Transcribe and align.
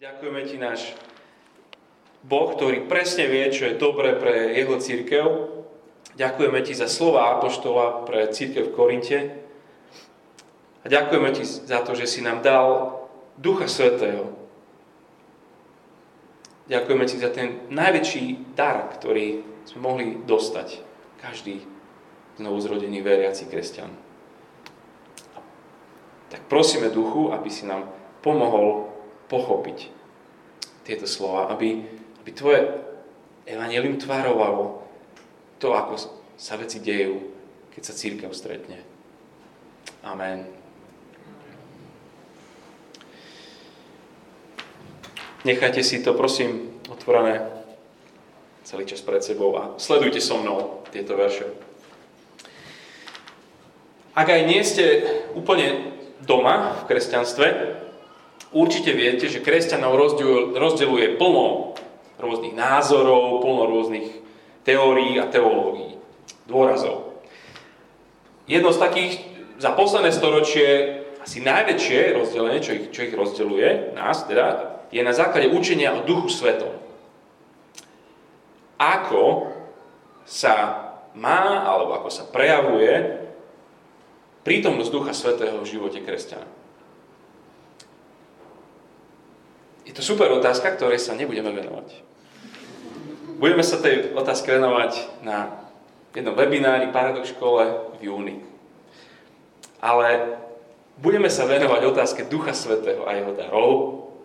Ďakujeme 0.00 0.40
ti 0.48 0.56
náš 0.56 0.96
Boh, 2.24 2.56
ktorý 2.56 2.88
presne 2.88 3.28
vie, 3.28 3.52
čo 3.52 3.68
je 3.68 3.76
dobré 3.76 4.16
pre 4.16 4.56
jeho 4.56 4.80
církev. 4.80 5.28
Ďakujeme 6.16 6.56
ti 6.64 6.72
za 6.72 6.88
slova 6.88 7.36
Apoštola 7.36 8.08
pre 8.08 8.24
církev 8.32 8.72
v 8.72 8.74
Korinte. 8.80 9.18
A 10.80 10.88
ďakujeme 10.88 11.36
ti 11.36 11.44
za 11.44 11.84
to, 11.84 11.92
že 11.92 12.08
si 12.08 12.24
nám 12.24 12.40
dal 12.40 12.96
Ducha 13.36 13.68
Svetého. 13.68 14.32
Ďakujeme 16.72 17.04
ti 17.04 17.20
za 17.20 17.28
ten 17.28 17.68
najväčší 17.68 18.56
dar, 18.56 18.88
ktorý 18.96 19.44
sme 19.68 19.84
mohli 19.84 20.16
dostať. 20.24 20.80
Každý 21.20 21.60
znovuzrodený 22.40 23.04
veriaci 23.04 23.52
kresťan. 23.52 23.92
Tak 26.32 26.48
prosíme 26.48 26.88
Duchu, 26.88 27.36
aby 27.36 27.52
si 27.52 27.68
nám 27.68 27.84
pomohol 28.24 28.89
pochopiť 29.30 29.86
tieto 30.82 31.06
slova, 31.06 31.46
aby, 31.54 31.86
aby 32.20 32.30
tvoje 32.34 32.66
evanelium 33.46 33.94
tvarovalo 33.96 34.82
to, 35.62 35.70
ako 35.70 35.94
sa 36.34 36.58
veci 36.58 36.82
dejú, 36.82 37.30
keď 37.70 37.82
sa 37.86 37.94
církev 37.94 38.34
stretne. 38.34 38.82
Amen. 40.02 40.50
Nechajte 45.46 45.80
si 45.80 46.02
to, 46.04 46.12
prosím, 46.12 46.82
otvorené 46.90 47.48
celý 48.66 48.84
čas 48.84 49.00
pred 49.00 49.24
sebou 49.24 49.56
a 49.56 49.78
sledujte 49.80 50.20
so 50.20 50.36
mnou 50.36 50.84
tieto 50.92 51.16
verše. 51.16 51.48
Ak 54.12 54.28
aj 54.28 54.42
nie 54.44 54.60
ste 54.66 55.06
úplne 55.32 55.96
doma 56.20 56.76
v 56.84 56.92
kresťanstve, 56.92 57.46
určite 58.54 58.94
viete, 58.94 59.26
že 59.30 59.42
kresťanov 59.42 59.96
rozdeľuje 60.54 61.16
plno 61.16 61.74
rôznych 62.20 62.54
názorov, 62.54 63.40
plno 63.40 63.64
rôznych 63.66 64.08
teórií 64.66 65.16
a 65.16 65.26
teológií, 65.26 65.96
dôrazov. 66.44 67.22
Jedno 68.44 68.74
z 68.74 68.82
takých 68.82 69.14
za 69.60 69.72
posledné 69.76 70.10
storočie 70.10 70.66
asi 71.20 71.44
najväčšie 71.44 72.16
rozdelenie, 72.16 72.60
čo 72.64 72.72
ich, 72.74 72.84
čo 72.90 73.04
ich 73.06 73.14
rozdeluje, 73.14 73.92
nás 73.92 74.24
teda, 74.24 74.80
je 74.90 75.04
na 75.04 75.12
základe 75.12 75.52
učenia 75.52 75.94
o 75.94 76.04
duchu 76.08 76.32
svetom. 76.32 76.72
Ako 78.80 79.52
sa 80.24 80.54
má, 81.12 81.66
alebo 81.68 82.00
ako 82.00 82.08
sa 82.08 82.24
prejavuje 82.24 83.20
prítomnosť 84.40 84.90
Ducha 84.90 85.12
Svetého 85.12 85.60
v 85.60 85.68
živote 85.68 86.00
kresťana. 86.00 86.59
Je 89.90 89.98
to 89.98 90.06
super 90.06 90.30
otázka, 90.30 90.70
ktorej 90.78 91.02
sa 91.02 91.18
nebudeme 91.18 91.50
venovať. 91.50 91.98
Budeme 93.42 93.66
sa 93.66 93.82
tej 93.82 94.14
otázke 94.14 94.54
venovať 94.54 95.26
na 95.26 95.66
jednom 96.14 96.38
webinári 96.38 96.94
Paradox 96.94 97.34
škole 97.34 97.90
v 97.98 98.06
júni. 98.06 98.38
Ale 99.82 100.38
budeme 100.94 101.26
sa 101.26 101.42
venovať 101.42 101.90
otázke 101.90 102.30
Ducha 102.30 102.54
Svetého 102.54 103.02
a 103.02 103.18
jeho 103.18 103.34
darov. 103.34 103.70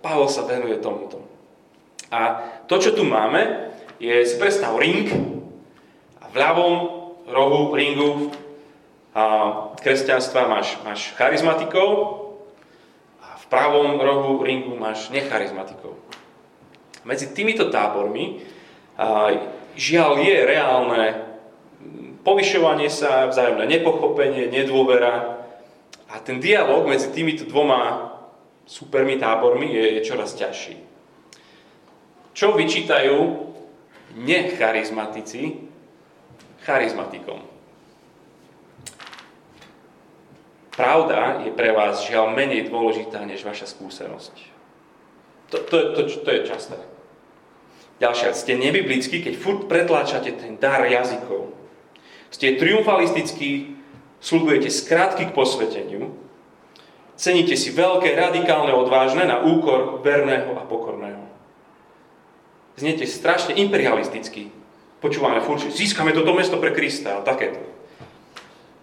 Pavol 0.06 0.30
sa 0.30 0.46
venuje 0.46 0.78
tomuto. 0.78 1.26
A 2.14 2.46
to, 2.70 2.78
čo 2.78 2.94
tu 2.94 3.02
máme, 3.02 3.74
je 3.98 4.22
si 4.22 4.38
predstav 4.38 4.78
ring 4.78 5.10
a 6.22 6.30
v 6.30 6.36
ľavom 6.38 6.74
rohu 7.26 7.74
ringu 7.74 8.30
a 9.18 9.24
kresťanstva 9.82 10.46
máš, 10.46 10.78
máš 10.86 11.10
charizmatikov 11.18 12.22
v 13.46 13.52
pravom 13.54 14.02
rohu 14.02 14.42
ringu 14.42 14.74
máš 14.74 15.14
necharizmatikov. 15.14 15.94
Medzi 17.06 17.30
týmito 17.30 17.70
tábormi 17.70 18.42
žiaľ 19.78 20.12
je 20.18 20.38
reálne 20.42 21.04
povyšovanie 22.26 22.90
sa, 22.90 23.30
vzájomné 23.30 23.70
nepochopenie, 23.70 24.50
nedôvera 24.50 25.46
a 26.10 26.16
ten 26.26 26.42
dialog 26.42 26.90
medzi 26.90 27.14
týmito 27.14 27.46
dvoma 27.46 28.10
supermi 28.66 29.22
tábormi 29.22 29.70
je, 29.70 30.02
je 30.02 30.02
čoraz 30.02 30.34
ťažší. 30.34 30.82
Čo 32.34 32.58
vyčítajú 32.58 33.46
necharizmatici 34.18 35.70
charizmatikom? 36.66 37.55
Pravda 40.76 41.40
je 41.48 41.56
pre 41.56 41.72
vás 41.72 42.04
žiaľ 42.04 42.36
menej 42.36 42.68
dôležitá 42.68 43.24
než 43.24 43.48
vaša 43.48 43.72
skúsenosť. 43.72 44.36
To, 45.56 45.58
to, 45.64 45.78
to, 45.96 46.02
to 46.20 46.30
je 46.36 46.42
časté. 46.52 46.76
Ďalšia, 48.04 48.36
ste 48.36 48.60
nebiblickí, 48.60 49.24
keď 49.24 49.34
furt 49.40 49.72
pretláčate 49.72 50.36
ten 50.36 50.60
dar 50.60 50.84
jazykov. 50.84 51.56
Ste 52.28 52.60
triumfalistickí, 52.60 53.80
slúbujete 54.20 54.68
skratky 54.68 55.32
k 55.32 55.36
posveteniu, 55.36 56.12
ceníte 57.16 57.56
si 57.56 57.72
veľké, 57.72 58.12
radikálne, 58.12 58.76
odvážne 58.76 59.24
na 59.24 59.40
úkor 59.48 60.04
verného 60.04 60.60
a 60.60 60.68
pokorného. 60.68 61.24
Zniete 62.76 63.08
strašne 63.08 63.56
imperialisticky. 63.56 64.52
Počúvame 65.00 65.40
furt, 65.40 65.64
že 65.64 65.72
získame 65.72 66.12
toto 66.12 66.36
mesto 66.36 66.60
pre 66.60 66.76
Krista 66.76 67.24
a 67.24 67.24
takéto. 67.24 67.64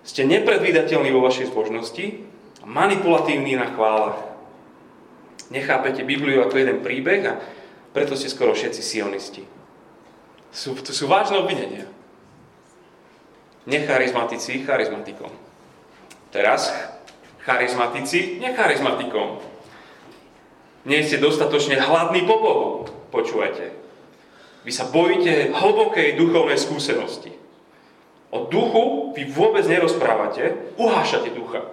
Ste 0.02 0.26
nepredvídateľní 0.26 1.14
vo 1.14 1.22
vašej 1.22 1.54
zbožnosti 1.54 2.26
a 2.62 2.66
manipulatívni 2.66 3.54
na 3.54 3.70
chválach. 3.70 4.18
Nechápete 5.54 6.02
Bibliu 6.02 6.42
ako 6.42 6.58
jeden 6.58 6.78
príbeh 6.82 7.22
a 7.28 7.38
preto 7.94 8.18
ste 8.18 8.32
skoro 8.32 8.56
všetci 8.56 8.82
sionisti. 8.82 9.42
Sú, 10.50 10.74
to 10.80 10.90
sú 10.90 11.06
vážne 11.06 11.38
obvinenia. 11.38 11.86
Necharizmatici 13.68 14.66
charizmatikom. 14.66 15.30
Teraz 16.34 16.72
charizmatici 17.46 18.42
necharizmatikom. 18.42 19.38
Nie 20.82 21.06
ste 21.06 21.22
dostatočne 21.22 21.78
hladní 21.78 22.26
po 22.26 22.36
Bohu. 22.42 22.66
Počúvajte. 23.14 23.70
Vy 24.66 24.72
sa 24.74 24.90
bojíte 24.90 25.54
hlbokej 25.54 26.18
duchovnej 26.18 26.58
skúsenosti. 26.58 27.41
O 28.32 28.48
duchu 28.48 29.12
vy 29.12 29.28
vôbec 29.28 29.68
nerozprávate, 29.68 30.72
uhášate 30.80 31.36
ducha. 31.36 31.68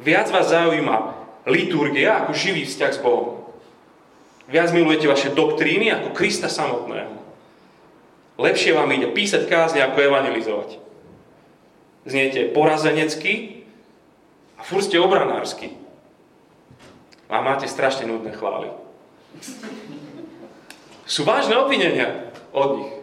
Viac 0.00 0.32
vás 0.32 0.48
zaujíma 0.48 1.12
liturgia 1.44 2.24
ako 2.24 2.32
živý 2.32 2.64
vzťah 2.64 2.92
s 2.96 3.04
Bohom. 3.04 3.44
Viac 4.48 4.72
milujete 4.72 5.04
vaše 5.04 5.28
doktríny 5.36 5.92
ako 5.92 6.16
Krista 6.16 6.48
samotného. 6.48 7.20
Lepšie 8.40 8.72
vám 8.72 8.88
ide 8.96 9.12
písať 9.12 9.44
kázne 9.44 9.84
ako 9.84 10.00
evangelizovať. 10.00 10.80
Zniete 12.08 12.48
porazenecky 12.56 13.60
a 14.56 14.64
furt 14.64 14.88
ste 14.88 14.96
obranársky. 14.96 15.76
A 17.28 17.44
máte 17.44 17.68
strašne 17.68 18.08
nudné 18.08 18.32
chvály. 18.32 18.72
Sú 21.04 21.28
vážne 21.28 21.60
obvinenia 21.60 22.32
od 22.56 22.80
nich. 22.80 22.99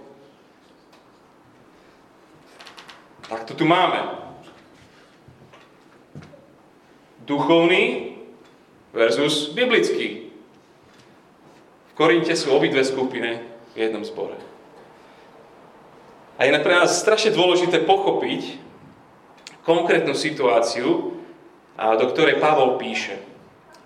Tak 3.27 3.43
to 3.43 3.53
tu 3.53 3.65
máme. 3.67 3.99
Duchovný 7.27 8.15
versus 8.95 9.51
biblický. 9.51 10.31
V 11.91 11.93
Korinte 11.93 12.31
sú 12.39 12.55
obidve 12.55 12.87
skupiny 12.87 13.43
v 13.75 13.75
jednom 13.75 14.07
zbore. 14.07 14.39
A 16.39 16.45
je 16.45 16.53
pre 16.55 16.71
nás 16.71 17.01
strašne 17.01 17.35
dôležité 17.35 17.83
pochopiť 17.83 18.61
konkrétnu 19.67 20.15
situáciu, 20.15 21.19
do 21.75 22.05
ktorej 22.13 22.39
Pavol 22.39 22.79
píše. 22.79 23.19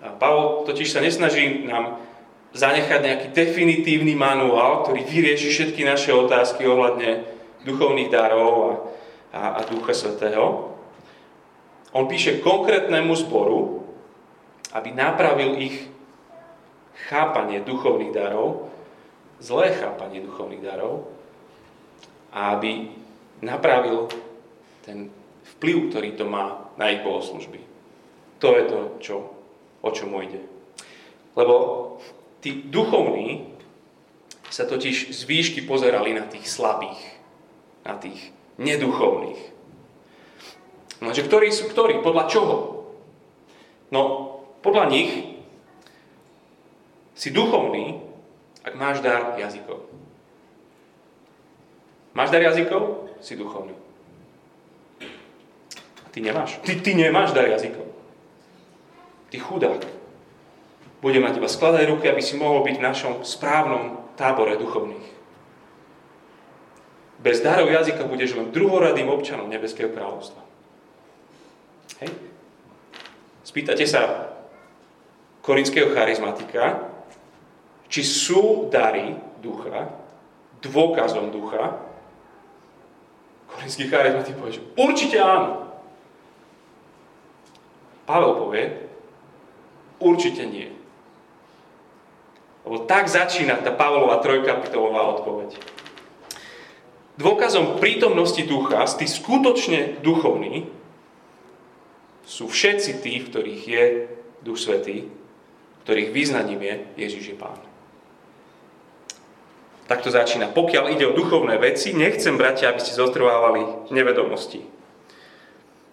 A 0.04 0.14
Pavol 0.14 0.62
totiž 0.68 0.94
sa 0.94 1.02
nesnaží 1.02 1.66
nám 1.66 1.98
zanechať 2.52 3.00
nejaký 3.00 3.26
definitívny 3.32 4.14
manuál, 4.14 4.84
ktorý 4.84 5.02
vyrieši 5.02 5.48
všetky 5.50 5.82
naše 5.82 6.12
otázky 6.12 6.68
ohľadne 6.68 7.24
duchovných 7.64 8.12
darov 8.12 8.52
a 8.68 8.72
a, 9.32 9.58
a 9.58 9.60
Ducha 9.64 9.96
Svetého. 9.96 10.76
On 11.92 12.08
píše 12.08 12.40
konkrétnemu 12.40 13.12
zboru, 13.16 13.84
aby 14.72 14.92
napravil 14.92 15.60
ich 15.60 15.88
chápanie 17.08 17.60
duchovných 17.60 18.12
darov, 18.12 18.68
zlé 19.40 19.76
chápanie 19.76 20.24
duchovných 20.24 20.64
darov 20.64 21.08
a 22.32 22.56
aby 22.56 22.92
napravil 23.44 24.08
ten 24.84 25.12
vplyv, 25.56 25.92
ktorý 25.92 26.10
to 26.16 26.24
má 26.24 26.72
na 26.80 26.88
ich 26.88 27.04
bohoslužby. 27.04 27.60
To 28.40 28.48
je 28.56 28.64
to, 28.64 28.80
čo, 29.02 29.16
o 29.84 29.88
čo 29.92 30.08
mu 30.08 30.24
ide. 30.24 30.40
Lebo 31.36 31.54
tí 32.40 32.64
duchovní 32.64 33.52
sa 34.48 34.68
totiž 34.68 35.12
z 35.12 35.20
výšky 35.24 35.60
pozerali 35.64 36.12
na 36.12 36.28
tých 36.28 36.44
slabých, 36.44 37.00
na 37.84 37.96
tých 37.96 38.20
neduchovných. 38.60 39.40
Lenže 41.02 41.22
ktorí 41.26 41.48
sú 41.52 41.70
ktorí? 41.70 42.04
Podľa 42.04 42.24
čoho? 42.30 42.56
No, 43.92 44.02
podľa 44.62 44.88
nich 44.88 45.32
Si 47.22 47.30
duchovný, 47.30 48.02
ak 48.66 48.74
máš 48.74 48.98
dar 48.98 49.38
jazykov. 49.38 49.86
Máš 52.18 52.34
dar 52.34 52.42
jazykov? 52.42 53.14
Si 53.22 53.38
duchovný. 53.38 53.78
Ty 56.10 56.18
nemáš. 56.18 56.58
Ty, 56.66 56.82
ty 56.82 56.98
nemáš 56.98 57.30
dar 57.30 57.46
jazykov. 57.46 57.86
Ty 59.30 59.38
chudák. 59.38 59.86
Budem 60.98 61.22
na 61.22 61.30
teba 61.30 61.46
skladať 61.46 61.94
ruky, 61.94 62.10
aby 62.10 62.18
si 62.18 62.34
mohol 62.34 62.66
byť 62.66 62.76
v 62.78 62.86
našom 62.90 63.12
správnom 63.22 64.02
tábore 64.18 64.58
duchovných. 64.58 65.08
Bez 67.22 67.38
darov 67.38 67.70
jazyka 67.70 68.02
budeš 68.04 68.34
len 68.34 68.50
druhoradým 68.50 69.06
občanom 69.06 69.46
Nebeského 69.46 69.94
kráľovstva. 69.94 70.42
Hej? 72.02 72.10
Spýtate 73.46 73.86
sa 73.86 74.34
korinského 75.46 75.94
charizmatika, 75.94 76.90
či 77.86 78.02
sú 78.02 78.66
dary 78.66 79.14
ducha 79.38 80.02
dôkazom 80.62 81.34
ducha. 81.34 81.82
Korinský 83.50 83.90
charizmatik 83.90 84.38
povie, 84.38 84.56
že 84.56 84.66
určite 84.78 85.18
áno. 85.18 85.68
Pavel 88.06 88.32
povie, 88.38 88.64
určite 89.98 90.46
nie. 90.46 90.70
Lebo 92.62 92.86
tak 92.86 93.10
začína 93.10 93.58
tá 93.58 93.74
Pavlova 93.74 94.22
trojkapitolová 94.22 95.18
odpoveď. 95.18 95.58
Dôkazom 97.20 97.76
prítomnosti 97.76 98.40
ducha, 98.48 98.88
tí 98.96 99.04
skutočne 99.04 100.00
duchovní, 100.00 100.64
sú 102.22 102.48
všetci 102.48 103.02
tí, 103.04 103.20
v 103.20 103.28
ktorých 103.28 103.62
je 103.68 103.84
Duch 104.40 104.56
Svetý, 104.56 105.10
ktorých 105.84 106.14
význaním 106.14 106.62
je 106.62 106.74
Ježiš 106.96 107.34
je 107.34 107.36
Pán. 107.36 107.58
Tak 109.90 110.00
to 110.00 110.14
začína. 110.14 110.48
Pokiaľ 110.48 110.84
ide 110.94 111.04
o 111.10 111.16
duchovné 111.18 111.58
veci, 111.60 111.92
nechcem, 111.92 112.38
bratia, 112.38 112.72
aby 112.72 112.80
ste 112.80 112.96
zotrvávali 112.96 113.92
nevedomosti. 113.92 114.64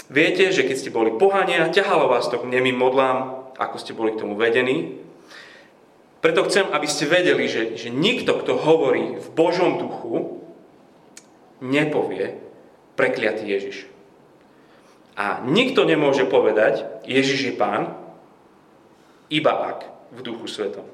Viete, 0.08 0.50
že 0.56 0.64
keď 0.64 0.76
ste 0.78 0.96
boli 0.96 1.12
pohania, 1.20 1.68
ťahalo 1.70 2.08
vás 2.08 2.32
to 2.32 2.40
k 2.40 2.48
nemým 2.48 2.80
modlám, 2.80 3.50
ako 3.60 3.76
ste 3.76 3.92
boli 3.92 4.16
k 4.16 4.24
tomu 4.24 4.40
vedení. 4.40 4.98
Preto 6.24 6.48
chcem, 6.48 6.66
aby 6.72 6.88
ste 6.88 7.12
vedeli, 7.12 7.52
že, 7.52 7.76
že 7.76 7.92
nikto, 7.92 8.40
kto 8.40 8.56
hovorí 8.56 9.20
v 9.20 9.28
Božom 9.36 9.78
duchu, 9.78 10.39
nepovie 11.60 12.40
prekliatý 13.00 13.48
Ježiš. 13.48 13.78
A 15.20 15.44
nikto 15.44 15.84
nemôže 15.84 16.24
povedať, 16.24 16.88
Ježiš 17.04 17.52
je 17.52 17.54
pán, 17.56 17.96
iba 19.28 19.52
ak 19.76 19.80
v 20.16 20.20
duchu 20.24 20.48
svetom. 20.48 20.88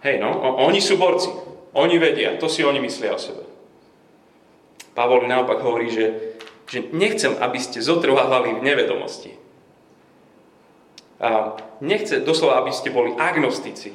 Hej, 0.00 0.20
no, 0.20 0.32
oni 0.64 0.80
sú 0.80 0.96
borci. 0.96 1.28
Oni 1.76 2.00
vedia, 2.00 2.40
to 2.40 2.48
si 2.48 2.64
oni 2.64 2.80
myslia 2.80 3.12
o 3.12 3.20
sebe. 3.20 3.44
Pavol 4.96 5.28
naopak 5.28 5.60
hovorí, 5.60 5.92
že, 5.92 6.06
že 6.64 6.88
nechcem, 6.96 7.36
aby 7.36 7.60
ste 7.60 7.84
zotrvávali 7.84 8.56
v 8.56 8.64
nevedomosti. 8.64 9.36
A 11.20 11.56
nechce 11.84 12.24
doslova, 12.24 12.64
aby 12.64 12.72
ste 12.72 12.88
boli 12.88 13.12
agnostici. 13.12 13.92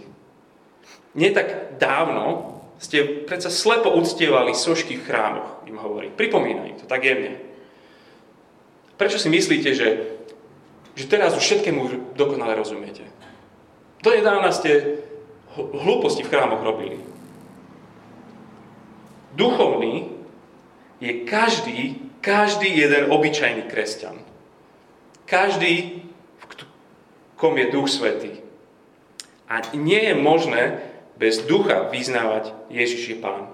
Nie 1.17 1.33
tak 1.33 1.77
dávno 1.81 2.60
ste 2.81 3.29
predsa 3.29 3.53
slepo 3.53 3.93
uctievali 3.93 4.57
sošky 4.57 4.97
v 4.97 5.05
chrámoch, 5.05 5.61
im 5.69 5.77
hovorí. 5.77 6.09
Pripomína 6.09 6.65
im 6.65 6.81
to 6.81 6.89
tak 6.89 7.05
jemne. 7.05 7.37
Prečo 8.97 9.21
si 9.21 9.29
myslíte, 9.29 9.69
že, 9.77 9.87
že 10.97 11.05
teraz 11.05 11.37
už 11.37 11.45
všetkému 11.45 12.13
dokonale 12.17 12.57
rozumiete? 12.57 13.05
nedávna 14.01 14.49
ste 14.49 14.97
hlúposti 15.53 16.25
v 16.25 16.31
chrámoch 16.33 16.65
robili. 16.65 16.97
Duchovný 19.37 20.09
je 20.97 21.21
každý, 21.29 22.01
každý 22.17 22.65
jeden 22.65 23.13
obyčajný 23.13 23.69
kresťan. 23.69 24.17
Každý, 25.29 26.01
v 26.41 26.43
kom 27.37 27.53
je 27.61 27.69
Duch 27.69 27.93
Svetý. 27.93 28.41
A 29.45 29.61
nie 29.77 30.01
je 30.11 30.15
možné, 30.17 30.90
bez 31.21 31.45
ducha 31.45 31.85
vyznávať 31.93 32.49
Ježiš 32.73 33.13
je 33.13 33.17
Pán. 33.21 33.53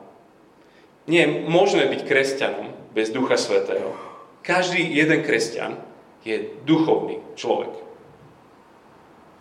Nie 1.03 1.27
je 1.27 1.43
možné 1.51 1.91
byť 1.91 2.07
kresťanom 2.07 2.71
bez 2.95 3.11
ducha 3.11 3.35
svetého. 3.35 3.91
Každý 4.39 4.79
jeden 4.79 5.27
kresťan 5.27 5.75
je 6.23 6.47
duchovný 6.63 7.19
človek. 7.35 7.75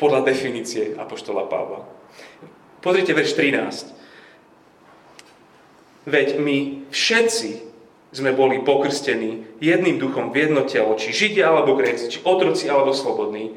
Podľa 0.03 0.27
definície 0.27 0.99
Apoštola 0.99 1.47
Pavla. 1.47 1.87
Pozrite 2.83 3.15
verš 3.15 3.39
13. 3.39 3.95
Veď 6.11 6.43
my 6.43 6.87
všetci 6.91 7.51
sme 8.11 8.35
boli 8.35 8.63
pokrstení 8.67 9.59
jedným 9.63 10.03
duchom 10.03 10.35
v 10.35 10.51
jedno 10.51 10.67
telo, 10.67 10.99
či 10.99 11.15
židia 11.15 11.55
alebo 11.55 11.79
gréci, 11.79 12.11
či 12.11 12.19
otroci 12.27 12.67
alebo 12.67 12.91
slobodní. 12.91 13.55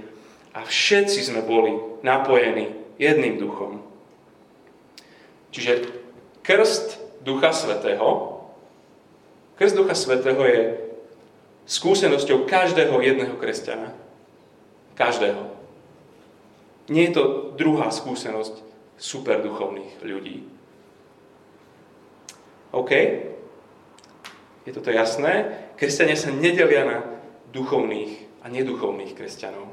A 0.54 0.62
všetci 0.66 1.25
sme 1.25 1.42
boli 1.42 1.74
napojení 2.06 2.69
jedným 2.98 3.38
duchom. 3.38 3.88
Čiže 5.50 5.90
krst 6.46 7.01
Ducha 7.22 7.54
Svetého, 7.54 8.40
krst 9.57 9.75
Ducha 9.75 9.96
Svetého 9.98 10.42
je 10.46 10.62
skúsenosťou 11.69 12.50
každého 12.50 12.98
jedného 13.01 13.36
kresťana. 13.38 13.94
Každého. 14.98 15.54
Nie 16.90 17.10
je 17.10 17.13
to 17.13 17.24
druhá 17.54 17.94
skúsenosť 17.94 18.66
superduchovných 18.98 20.01
ľudí. 20.01 20.44
OK? 22.74 22.92
Je 24.66 24.72
toto 24.74 24.90
jasné? 24.90 25.66
Kresťania 25.78 26.18
sa 26.18 26.34
nedelia 26.34 26.84
na 26.86 26.98
duchovných 27.54 28.44
a 28.45 28.50
neduchovných 28.50 29.13
kresťanov. 29.18 29.69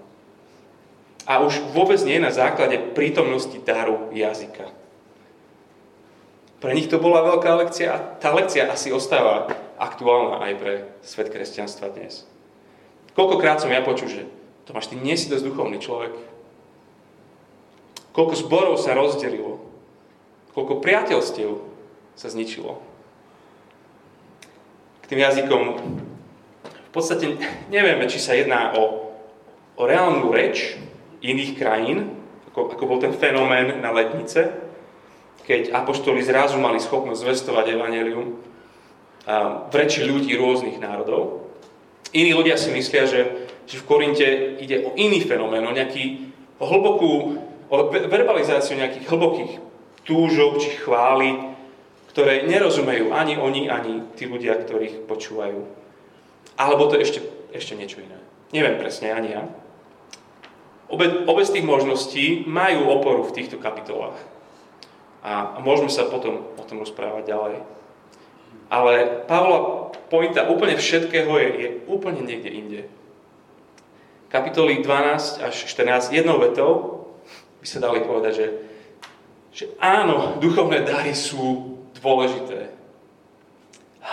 A 1.26 1.42
už 1.42 1.58
vôbec 1.74 1.98
nie 2.06 2.22
na 2.22 2.30
základe 2.30 2.78
prítomnosti 2.94 3.58
daru 3.66 4.14
jazyka. 4.14 4.70
Pre 6.56 6.72
nich 6.72 6.88
to 6.88 6.96
bola 6.96 7.20
veľká 7.36 7.52
lekcia 7.60 7.88
a 7.92 8.02
tá 8.16 8.32
lekcia 8.32 8.68
asi 8.72 8.88
ostáva 8.88 9.52
aktuálna 9.76 10.40
aj 10.40 10.52
pre 10.56 10.74
svet 11.04 11.28
kresťanstva 11.28 11.92
dnes. 11.92 12.24
Koľkokrát 13.12 13.60
som 13.60 13.68
ja 13.68 13.84
počul, 13.84 14.08
že 14.08 14.22
Tomáš, 14.66 14.90
ty 14.90 14.98
nie 14.98 15.14
si 15.14 15.30
dosť 15.30 15.46
duchovný 15.46 15.78
človek. 15.78 16.10
Koľko 18.10 18.34
zborov 18.34 18.76
sa 18.82 18.98
rozdelilo. 18.98 19.62
Koľko 20.56 20.82
priateľstiev 20.82 21.60
sa 22.18 22.26
zničilo. 22.32 22.80
K 25.04 25.10
tým 25.12 25.22
jazykom 25.22 25.62
v 26.66 26.90
podstate 26.90 27.36
nevieme, 27.68 28.08
či 28.08 28.18
sa 28.18 28.32
jedná 28.32 28.72
o, 28.74 29.12
o 29.76 29.82
reálnu 29.84 30.32
reč 30.32 30.80
iných 31.20 31.60
krajín, 31.60 32.16
ako, 32.50 32.72
ako 32.72 32.84
bol 32.88 32.98
ten 32.98 33.12
fenomén 33.12 33.84
na 33.84 33.92
letnice, 33.92 34.65
keď 35.44 35.74
apoštoli 35.76 36.24
zrazu 36.24 36.56
mali 36.56 36.80
schopnosť 36.80 37.22
zvestovať 37.22 37.76
evanelium 37.76 38.40
v 39.70 39.74
reči 39.74 40.06
ľudí 40.06 40.32
rôznych 40.38 40.78
národov. 40.78 41.50
Iní 42.14 42.32
ľudia 42.32 42.54
si 42.54 42.70
myslia, 42.70 43.10
že, 43.10 43.50
že 43.66 43.82
v 43.82 43.86
Korinte 43.86 44.26
ide 44.62 44.86
o 44.86 44.94
iný 44.94 45.20
fenomén, 45.26 45.66
o 45.66 45.74
nejaký 45.74 46.30
hlbokú, 46.62 47.42
o 47.66 47.76
verbalizáciu 47.90 48.78
nejakých 48.78 49.10
hlbokých 49.10 49.52
túžob 50.06 50.62
či 50.62 50.78
chvály, 50.78 51.34
ktoré 52.14 52.46
nerozumejú 52.46 53.10
ani 53.10 53.34
oni, 53.36 53.68
ani 53.68 54.06
tí 54.14 54.30
ľudia, 54.30 54.56
ktorých 54.56 55.04
počúvajú. 55.04 55.66
Alebo 56.56 56.88
to 56.88 56.96
je 56.96 57.04
ešte, 57.04 57.20
ešte 57.52 57.74
niečo 57.76 58.00
iné. 58.00 58.16
Neviem 58.54 58.78
presne, 58.78 59.12
ani 59.12 59.34
ja. 59.34 59.44
Obe, 60.86 61.26
obe 61.26 61.42
z 61.42 61.58
tých 61.58 61.66
možností 61.66 62.46
majú 62.46 62.86
oporu 62.94 63.26
v 63.26 63.34
týchto 63.34 63.58
kapitolách. 63.58 64.16
A, 65.26 65.58
môžeme 65.58 65.90
sa 65.90 66.06
potom 66.06 66.46
o 66.54 66.62
tom 66.62 66.78
rozprávať 66.86 67.26
ďalej. 67.26 67.56
Ale 68.70 69.26
Pavla 69.26 69.90
pointa 70.06 70.46
úplne 70.46 70.78
všetkého 70.78 71.30
je, 71.34 71.48
je 71.58 71.68
úplne 71.90 72.22
niekde 72.22 72.50
inde. 72.50 72.80
Kapitoly 74.30 74.86
12 74.86 75.42
až 75.42 75.54
14 75.66 76.14
jednou 76.14 76.38
vetou 76.38 76.70
by 77.58 77.66
sa 77.66 77.82
dali 77.82 78.06
povedať, 78.06 78.32
že, 78.38 78.46
že 79.50 79.64
áno, 79.82 80.38
duchovné 80.38 80.86
dary 80.86 81.14
sú 81.14 81.74
dôležité. 81.98 82.70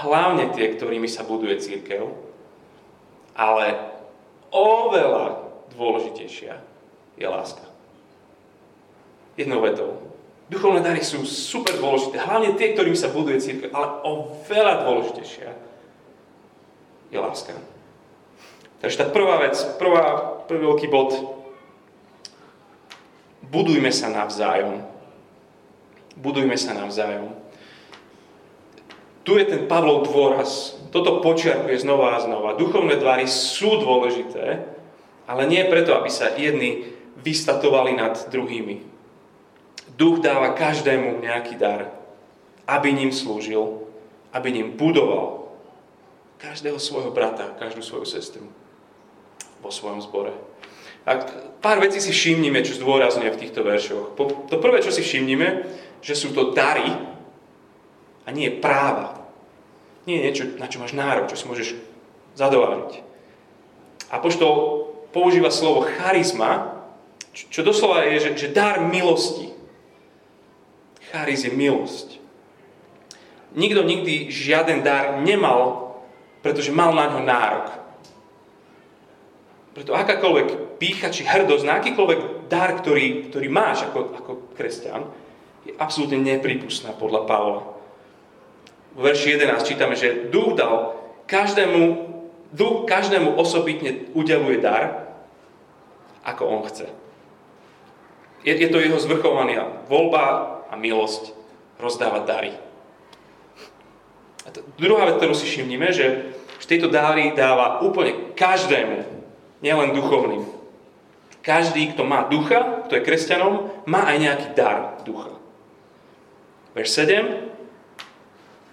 Hlavne 0.02 0.50
tie, 0.58 0.74
ktorými 0.74 1.06
sa 1.06 1.22
buduje 1.22 1.62
církev, 1.62 2.10
ale 3.38 3.78
oveľa 4.50 5.54
dôležitejšia 5.78 6.58
je 7.18 7.28
láska. 7.30 7.66
Jednou 9.38 9.62
vetou. 9.62 10.13
Duchovné 10.54 10.86
dary 10.86 11.02
sú 11.02 11.26
super 11.26 11.74
dôležité, 11.82 12.22
hlavne 12.22 12.54
tie, 12.54 12.78
ktorým 12.78 12.94
sa 12.94 13.10
buduje 13.10 13.42
církev, 13.42 13.74
ale 13.74 14.06
oveľa 14.06 14.86
dôležitejšia 14.86 15.50
je 17.10 17.18
láska. 17.18 17.58
Takže 18.78 19.02
tá 19.02 19.06
prvá 19.10 19.42
vec, 19.42 19.58
prvá, 19.82 20.38
prvý 20.46 20.70
veľký 20.70 20.88
bod, 20.94 21.18
budujme 23.50 23.90
sa 23.90 24.14
navzájom. 24.14 24.86
Budujme 26.22 26.54
sa 26.54 26.78
navzájom. 26.78 27.34
Tu 29.26 29.40
je 29.42 29.46
ten 29.50 29.66
Pavlov 29.66 30.06
dôraz. 30.06 30.78
Toto 30.94 31.24
počiarkuje 31.26 31.82
znova 31.82 32.20
a 32.20 32.22
znova. 32.22 32.60
Duchovné 32.60 33.02
dvary 33.02 33.26
sú 33.26 33.82
dôležité, 33.82 34.70
ale 35.26 35.50
nie 35.50 35.66
preto, 35.66 35.98
aby 35.98 36.14
sa 36.14 36.30
jedni 36.38 36.94
vystatovali 37.18 37.98
nad 37.98 38.20
druhými. 38.30 38.93
Duch 39.94 40.20
dáva 40.26 40.58
každému 40.58 41.22
nejaký 41.22 41.56
dar, 41.56 41.94
aby 42.66 42.90
ním 42.94 43.14
slúžil, 43.14 43.86
aby 44.34 44.50
ním 44.50 44.74
budoval 44.74 45.54
každého 46.42 46.82
svojho 46.82 47.14
brata, 47.14 47.56
každú 47.56 47.80
svoju 47.80 48.04
sestru 48.04 48.44
vo 49.64 49.72
svojom 49.72 50.04
zbore. 50.04 50.36
A 51.08 51.20
pár 51.64 51.80
vecí 51.80 52.00
si 52.04 52.12
všimnime, 52.12 52.64
čo 52.64 52.76
zdôrazňuje 52.80 53.32
v 53.32 53.42
týchto 53.48 53.64
veršoch. 53.64 54.16
To 54.52 54.56
prvé, 54.60 54.84
čo 54.84 54.92
si 54.92 55.04
všimnime, 55.04 55.68
že 56.04 56.16
sú 56.16 56.36
to 56.36 56.52
dary 56.52 56.88
a 58.24 58.30
nie 58.32 58.52
práva. 58.52 59.24
Nie 60.04 60.20
je 60.20 60.24
niečo, 60.28 60.44
na 60.60 60.68
čo 60.68 60.84
máš 60.84 60.92
nárok, 60.96 61.32
čo 61.32 61.40
si 61.40 61.48
môžeš 61.48 61.70
zadovážiť. 62.36 63.04
A 64.12 64.20
poštol 64.20 64.84
používa 65.16 65.48
slovo 65.48 65.88
charizma, 65.88 66.84
čo 67.32 67.64
doslova 67.64 68.04
je, 68.08 68.20
že, 68.20 68.30
že 68.36 68.56
dar 68.56 68.84
milosti. 68.84 69.53
Chariz 71.14 71.46
je 71.46 71.54
milosť. 71.54 72.18
Nikto 73.54 73.86
nikdy 73.86 74.34
žiaden 74.34 74.82
dar 74.82 75.22
nemal, 75.22 75.94
pretože 76.42 76.74
mal 76.74 76.90
na 76.98 77.06
ňo 77.14 77.22
nárok. 77.22 77.68
Preto 79.78 79.94
akákoľvek 79.94 80.82
pícha 80.82 81.14
či 81.14 81.22
hrdosť 81.22 81.66
na 81.70 81.78
akýkoľvek 81.78 82.50
dar, 82.50 82.74
ktorý, 82.82 83.30
ktorý 83.30 83.46
máš 83.46 83.86
ako, 83.86 84.00
ako 84.18 84.32
kresťan, 84.58 85.06
je 85.70 85.78
absolútne 85.78 86.18
nepripustná 86.18 86.98
podľa 86.98 87.30
Pavla. 87.30 87.62
V 88.98 89.00
verši 89.06 89.38
11 89.38 89.70
čítame, 89.70 89.94
že 89.94 90.34
duch 90.34 90.58
dal 90.58 90.98
každému, 91.30 92.10
duch 92.58 92.90
každému 92.90 93.38
osobitne 93.38 94.10
udeluje 94.18 94.58
dar, 94.66 95.14
ako 96.26 96.42
on 96.42 96.62
chce. 96.66 96.90
Je, 98.42 98.54
je 98.54 98.70
to 98.70 98.82
jeho 98.82 98.98
zvrchovaná 98.98 99.86
voľba 99.86 100.53
a 100.74 100.76
milosť 100.76 101.30
rozdávať 101.78 102.24
dary. 102.26 102.52
A 104.44 104.50
to, 104.50 104.66
druhá 104.82 105.06
vec, 105.06 105.22
ktorú 105.22 105.38
si 105.38 105.46
všimnime, 105.46 105.94
že, 105.94 106.34
že 106.58 106.66
tieto 106.66 106.90
dary 106.90 107.38
dáva 107.38 107.86
úplne 107.86 108.34
každému, 108.34 109.06
nielen 109.62 109.94
duchovným. 109.94 110.44
Každý, 111.46 111.94
kto 111.94 112.02
má 112.08 112.26
ducha, 112.26 112.88
kto 112.88 112.98
je 112.98 113.06
kresťanom, 113.06 113.86
má 113.86 114.10
aj 114.10 114.18
nejaký 114.18 114.48
dar 114.58 114.98
ducha. 115.06 115.36
Verš 116.74 116.90
7. 117.06 117.54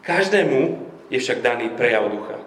Každému 0.00 0.59
je 1.12 1.19
však 1.21 1.45
daný 1.45 1.69
prejav 1.76 2.09
ducha. 2.09 2.40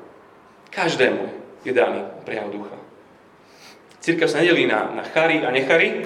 Každému 0.73 1.29
je 1.61 1.71
daný 1.75 2.01
prejav 2.25 2.49
ducha. 2.49 2.75
Církev 4.03 4.27
sa 4.27 4.43
nedelí 4.43 4.67
na, 4.67 4.91
na 4.91 5.03
chary 5.07 5.43
a 5.43 5.51
nechary, 5.51 6.03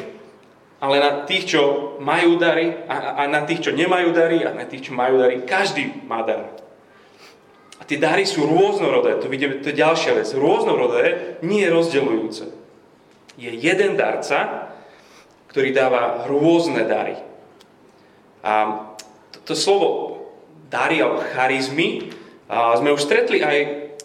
ale 0.78 1.02
na 1.02 1.26
tých, 1.26 1.58
čo 1.58 1.62
majú 1.98 2.38
dary 2.38 2.86
a, 2.86 3.18
a 3.18 3.22
na 3.26 3.42
tých, 3.50 3.70
čo 3.70 3.72
nemajú 3.74 4.14
dary 4.14 4.46
a 4.46 4.54
na 4.54 4.66
tých, 4.70 4.90
čo 4.90 4.94
majú 4.94 5.18
dary. 5.18 5.42
Každý 5.42 6.06
má 6.06 6.22
dar. 6.22 6.54
A 7.78 7.84
tie 7.86 7.98
dary 7.98 8.26
sú 8.26 8.46
rôznorodé, 8.46 9.18
to 9.22 9.30
vidíme, 9.30 9.62
to 9.62 9.74
je 9.74 9.82
ďalšia 9.82 10.18
vec. 10.18 10.30
Rôznorodé, 10.34 11.38
nie 11.46 11.66
je 11.66 11.74
rozdeľujúce. 11.74 12.46
Je 13.38 13.52
jeden 13.54 13.98
darca, 13.98 14.70
ktorý 15.54 15.74
dáva 15.74 16.26
rôzne 16.30 16.86
dary. 16.86 17.18
A 18.46 18.86
to 19.46 19.58
slovo 19.58 20.22
dary 20.70 21.02
alebo 21.02 21.26
charizmy 21.34 22.14
a 22.50 22.78
sme 22.78 22.94
už 22.94 23.02
stretli 23.02 23.42
aj, 23.42 23.58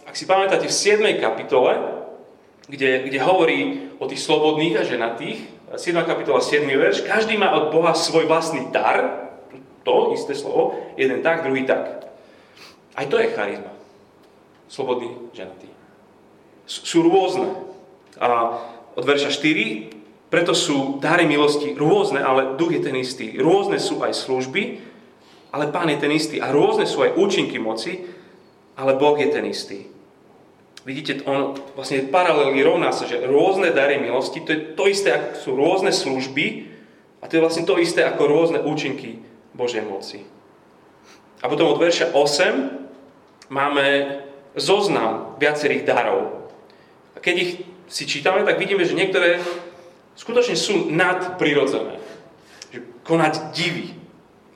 ak 0.09 0.15
si 0.17 0.25
pamätáte, 0.25 0.69
v 0.69 0.75
7. 0.75 1.21
kapitole, 1.21 1.73
kde, 2.67 3.09
kde 3.09 3.19
hovorí 3.21 3.61
o 3.99 4.07
tých 4.07 4.23
slobodných 4.23 4.79
a 4.79 4.87
ženatých, 4.87 5.39
7. 5.73 6.05
kapitola, 6.05 6.41
7. 6.41 6.69
verš, 6.69 7.09
každý 7.09 7.41
má 7.41 7.57
od 7.57 7.73
Boha 7.73 7.97
svoj 7.97 8.29
vlastný 8.29 8.69
dar, 8.69 9.29
to 9.83 10.13
isté 10.13 10.37
slovo, 10.37 10.77
jeden 11.01 11.25
tak, 11.25 11.43
druhý 11.43 11.65
tak. 11.65 12.13
Aj 12.93 13.09
to 13.09 13.17
je 13.17 13.33
charizma. 13.33 13.73
Slobodný, 14.69 15.33
ženatý. 15.33 15.69
Sú 16.69 17.05
rôzne. 17.05 17.49
A 18.21 18.61
od 18.97 19.05
verša 19.05 19.33
4, 19.33 20.33
preto 20.33 20.57
sú 20.57 20.97
dary 20.97 21.29
milosti 21.29 21.77
rôzne, 21.77 22.25
ale 22.25 22.57
duch 22.57 22.73
je 22.73 22.81
ten 22.81 22.97
istý. 22.97 23.37
Rôzne 23.37 23.77
sú 23.77 24.01
aj 24.01 24.17
služby, 24.17 24.81
ale 25.53 25.69
Pán 25.69 25.93
je 25.93 26.01
ten 26.01 26.13
istý. 26.13 26.41
A 26.41 26.49
rôzne 26.49 26.89
sú 26.89 27.05
aj 27.05 27.21
účinky 27.21 27.61
moci, 27.61 28.01
ale 28.77 28.97
Boh 28.97 29.17
je 29.21 29.29
ten 29.29 29.45
istý. 29.45 29.92
Vidíte, 30.83 31.23
on 31.31 31.55
vlastne 31.79 32.11
paralelne 32.11 32.59
rovná 32.59 32.91
sa, 32.91 33.07
že 33.07 33.23
rôzne 33.23 33.71
dary 33.71 34.03
milosti, 34.03 34.43
to 34.43 34.51
je 34.51 34.61
to 34.75 34.85
isté, 34.91 35.15
ako 35.15 35.39
sú 35.39 35.51
rôzne 35.55 35.95
služby 35.95 36.75
a 37.23 37.31
to 37.31 37.39
je 37.39 37.45
vlastne 37.45 37.63
to 37.63 37.79
isté 37.79 38.03
ako 38.03 38.27
rôzne 38.27 38.59
účinky 38.67 39.23
Božej 39.55 39.87
moci. 39.87 40.27
A 41.39 41.47
potom 41.47 41.71
od 41.71 41.79
verša 41.79 42.11
8 42.11 43.51
máme 43.55 43.87
zoznam 44.59 45.39
viacerých 45.39 45.87
darov. 45.87 46.51
A 47.15 47.23
keď 47.23 47.35
ich 47.39 47.53
si 47.87 48.05
čítame, 48.11 48.43
tak 48.43 48.59
vidíme, 48.59 48.83
že 48.83 48.99
niektoré 48.99 49.39
skutočne 50.19 50.59
sú 50.59 50.91
nadprirodzené. 50.91 52.03
Že 52.75 52.79
konať 53.07 53.55
divy, 53.55 53.95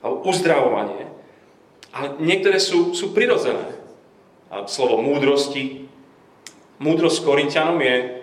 alebo 0.03 0.27
uzdravovanie. 0.27 1.07
Ale 1.95 2.19
niektoré 2.19 2.59
sú, 2.59 2.91
sú 2.91 3.15
prirodzené. 3.15 3.77
A 4.51 4.67
slovo 4.67 4.99
múdrosti. 4.99 5.86
Múdrosť 6.77 7.25
Korintianom 7.25 7.81
je, 7.81 8.21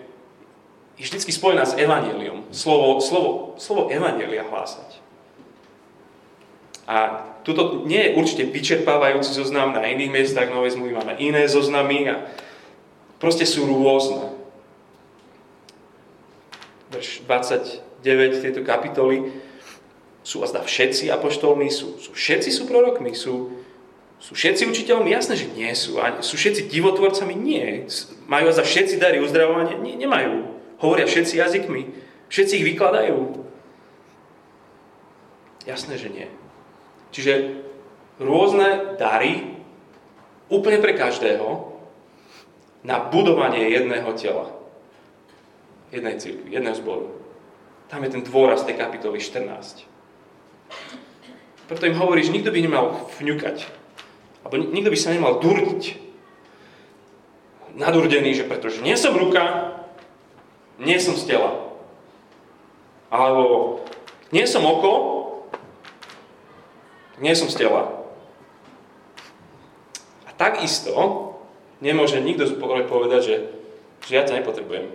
je 0.98 1.02
vždy 1.04 1.32
spojená 1.34 1.66
s 1.66 1.74
evaneliom. 1.74 2.46
Slovo, 2.54 3.02
slovo, 3.02 3.30
slovo 3.58 3.90
evanelia 3.90 4.46
hlásať. 4.46 5.02
A 6.84 7.24
tuto 7.42 7.82
nie 7.88 7.98
je 7.98 8.14
určite 8.14 8.44
vyčerpávajúci 8.48 9.32
zoznam, 9.32 9.72
na 9.72 9.88
iných 9.88 10.12
miestach 10.12 10.52
Novej 10.52 10.76
zmluvy 10.76 10.92
máme 10.94 11.14
iné 11.16 11.48
zoznamy 11.48 12.12
a 12.12 12.28
proste 13.18 13.48
sú 13.48 13.64
rôzne. 13.64 14.32
Verš 16.92 17.24
29 17.24 18.44
tejto 18.44 18.60
kapitoly 18.62 19.32
sú 20.24 20.40
a 20.40 20.48
všetci 20.48 21.12
apoštolmi, 21.12 21.68
sú, 21.68 22.00
sú 22.00 22.16
všetci 22.16 22.48
sú 22.48 22.64
prorokmi, 22.64 23.12
sú, 23.12 23.60
sú 24.24 24.32
všetci 24.32 24.64
učiteľmi? 24.64 25.12
Jasné, 25.12 25.36
že 25.36 25.52
nie 25.52 25.68
sú. 25.76 26.00
A 26.00 26.24
sú 26.24 26.40
všetci 26.40 26.72
divotvorcami? 26.72 27.36
Nie. 27.36 27.84
Majú 28.24 28.48
za 28.56 28.64
všetci 28.64 28.96
dary 28.96 29.20
uzdravovania? 29.20 29.76
Nie, 29.76 30.00
nemajú. 30.00 30.48
Hovoria 30.80 31.04
všetci 31.04 31.36
jazykmi. 31.36 31.92
Všetci 32.32 32.64
ich 32.64 32.68
vykladajú. 32.72 33.44
Jasné, 35.68 36.00
že 36.00 36.08
nie. 36.08 36.24
Čiže 37.12 37.60
rôzne 38.16 38.96
dary 38.96 39.60
úplne 40.48 40.80
pre 40.80 40.96
každého 40.96 41.76
na 42.80 43.04
budovanie 43.04 43.68
jedného 43.76 44.08
tela. 44.16 44.48
Jednej 45.92 46.16
církvy, 46.16 46.48
jedného 46.48 46.76
zboru. 46.80 47.12
Tam 47.92 48.00
je 48.00 48.16
ten 48.16 48.24
dôraz 48.24 48.64
tej 48.64 48.80
kapitoly 48.80 49.20
14. 49.20 49.84
Preto 51.68 51.84
im 51.84 52.00
hovorí, 52.00 52.24
že 52.24 52.32
nikto 52.32 52.48
by 52.48 52.60
nemal 52.64 52.84
fňukať. 53.20 53.83
Alebo 54.44 54.60
nikto 54.60 54.92
by 54.92 54.98
sa 55.00 55.16
nemal 55.16 55.40
durdiť. 55.40 56.04
Nadurdený, 57.74 58.38
že 58.38 58.44
pretože 58.46 58.84
nie 58.84 58.94
som 58.94 59.16
ruka, 59.16 59.74
nie 60.78 61.00
som 61.00 61.18
z 61.18 61.34
tela. 61.34 61.74
Alebo 63.10 63.82
nie 64.30 64.46
som 64.46 64.62
oko, 64.62 64.92
nie 67.18 67.34
som 67.34 67.50
z 67.50 67.66
tela. 67.66 68.04
A 70.28 70.30
takisto 70.36 70.92
nemôže 71.82 72.20
nikto 72.22 72.46
povedať, 72.60 73.20
že, 73.24 73.36
že 74.06 74.12
ja 74.14 74.22
ťa 74.22 74.42
nepotrebujem. 74.42 74.92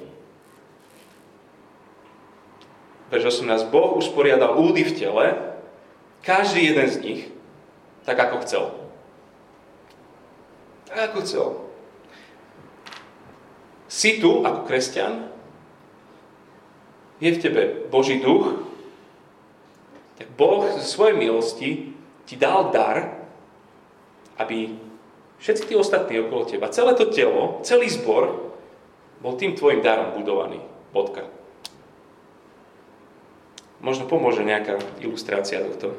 Verš 3.10 3.42
18. 3.42 3.74
Boh 3.74 3.98
usporiadal 3.98 4.54
údy 4.56 4.86
v 4.86 4.94
tele, 4.94 5.26
každý 6.22 6.70
jeden 6.70 6.88
z 6.88 6.98
nich 7.02 7.22
tak, 8.06 8.18
ako 8.20 8.42
chcel. 8.42 8.79
Tak, 10.90 11.14
ako 11.14 11.18
chcel. 11.22 11.48
Si 13.90 14.18
tu 14.18 14.42
ako 14.42 14.66
kresťan, 14.66 15.30
je 17.22 17.30
v 17.30 17.42
tebe 17.42 17.62
Boží 17.94 18.18
duch, 18.18 18.66
tak 20.18 20.28
Boh 20.34 20.66
zo 20.66 20.84
svojej 20.84 21.16
milosti 21.16 21.94
ti 22.26 22.36
dal 22.36 22.74
dar, 22.74 23.22
aby 24.40 24.74
všetci 25.40 25.64
tí 25.70 25.74
ostatní 25.76 26.20
okolo 26.26 26.48
teba, 26.48 26.72
celé 26.74 26.96
to 26.96 27.12
telo, 27.12 27.60
celý 27.62 27.92
zbor, 27.92 28.54
bol 29.20 29.36
tým 29.36 29.54
tvojim 29.54 29.84
darom 29.84 30.16
budovaný. 30.16 30.64
Bodka. 30.90 31.22
možno 33.80 34.10
pomôže 34.10 34.42
nejaká 34.42 34.82
ilustrácia 35.00 35.62
tohto. 35.62 35.94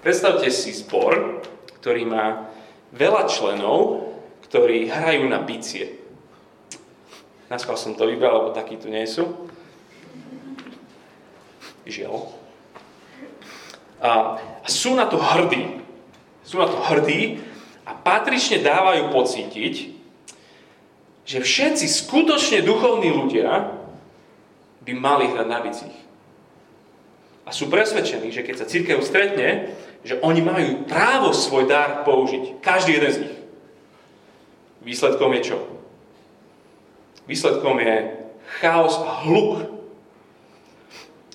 Predstavte 0.00 0.48
si 0.48 0.72
zbor, 0.74 1.44
ktorý 1.78 2.08
má 2.08 2.48
veľa 2.94 3.26
členov, 3.26 4.06
ktorí 4.46 4.86
hrajú 4.86 5.26
na 5.26 5.42
bicie. 5.42 5.98
Naskal 7.50 7.74
som 7.74 7.98
to 7.98 8.06
vybral, 8.06 8.40
lebo 8.40 8.50
takí 8.54 8.78
tu 8.78 8.86
nie 8.86 9.04
sú. 9.04 9.50
Žiaľ. 11.84 12.30
A 14.00 14.10
sú 14.70 14.94
na 14.94 15.10
to 15.10 15.18
hrdí. 15.18 15.82
Sú 16.46 16.62
na 16.62 16.70
to 16.70 16.78
hrdí 16.86 17.42
a 17.84 17.92
patrične 17.92 18.64
dávajú 18.64 19.12
pocítiť, 19.12 19.74
že 21.24 21.38
všetci 21.40 21.86
skutočne 21.88 22.64
duchovní 22.64 23.12
ľudia 23.12 23.72
by 24.84 24.92
mali 24.92 25.32
hrať 25.32 25.46
na 25.48 25.58
bicích. 25.64 25.96
A 27.44 27.52
sú 27.52 27.68
presvedčení, 27.68 28.32
že 28.32 28.44
keď 28.44 28.64
sa 28.64 28.68
církev 28.68 29.04
stretne, 29.04 29.72
že 30.04 30.20
oni 30.20 30.44
majú 30.44 30.84
právo 30.84 31.32
svoj 31.32 31.64
dar 31.64 32.04
použiť. 32.04 32.60
Každý 32.60 33.00
jeden 33.00 33.12
z 33.12 33.20
nich. 33.24 33.36
Výsledkom 34.84 35.32
je 35.40 35.42
čo? 35.48 35.58
Výsledkom 37.24 37.80
je 37.80 38.12
chaos 38.60 39.00
a 39.00 39.24
hluk. 39.24 39.72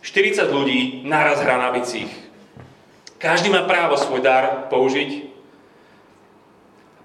40 0.06 0.54
ľudí 0.54 1.02
naraz 1.10 1.42
hrá 1.42 1.58
na 1.58 1.74
bicích. 1.74 2.10
Každý 3.18 3.50
má 3.50 3.66
právo 3.66 3.98
svoj 3.98 4.22
dar 4.22 4.70
použiť. 4.70 5.28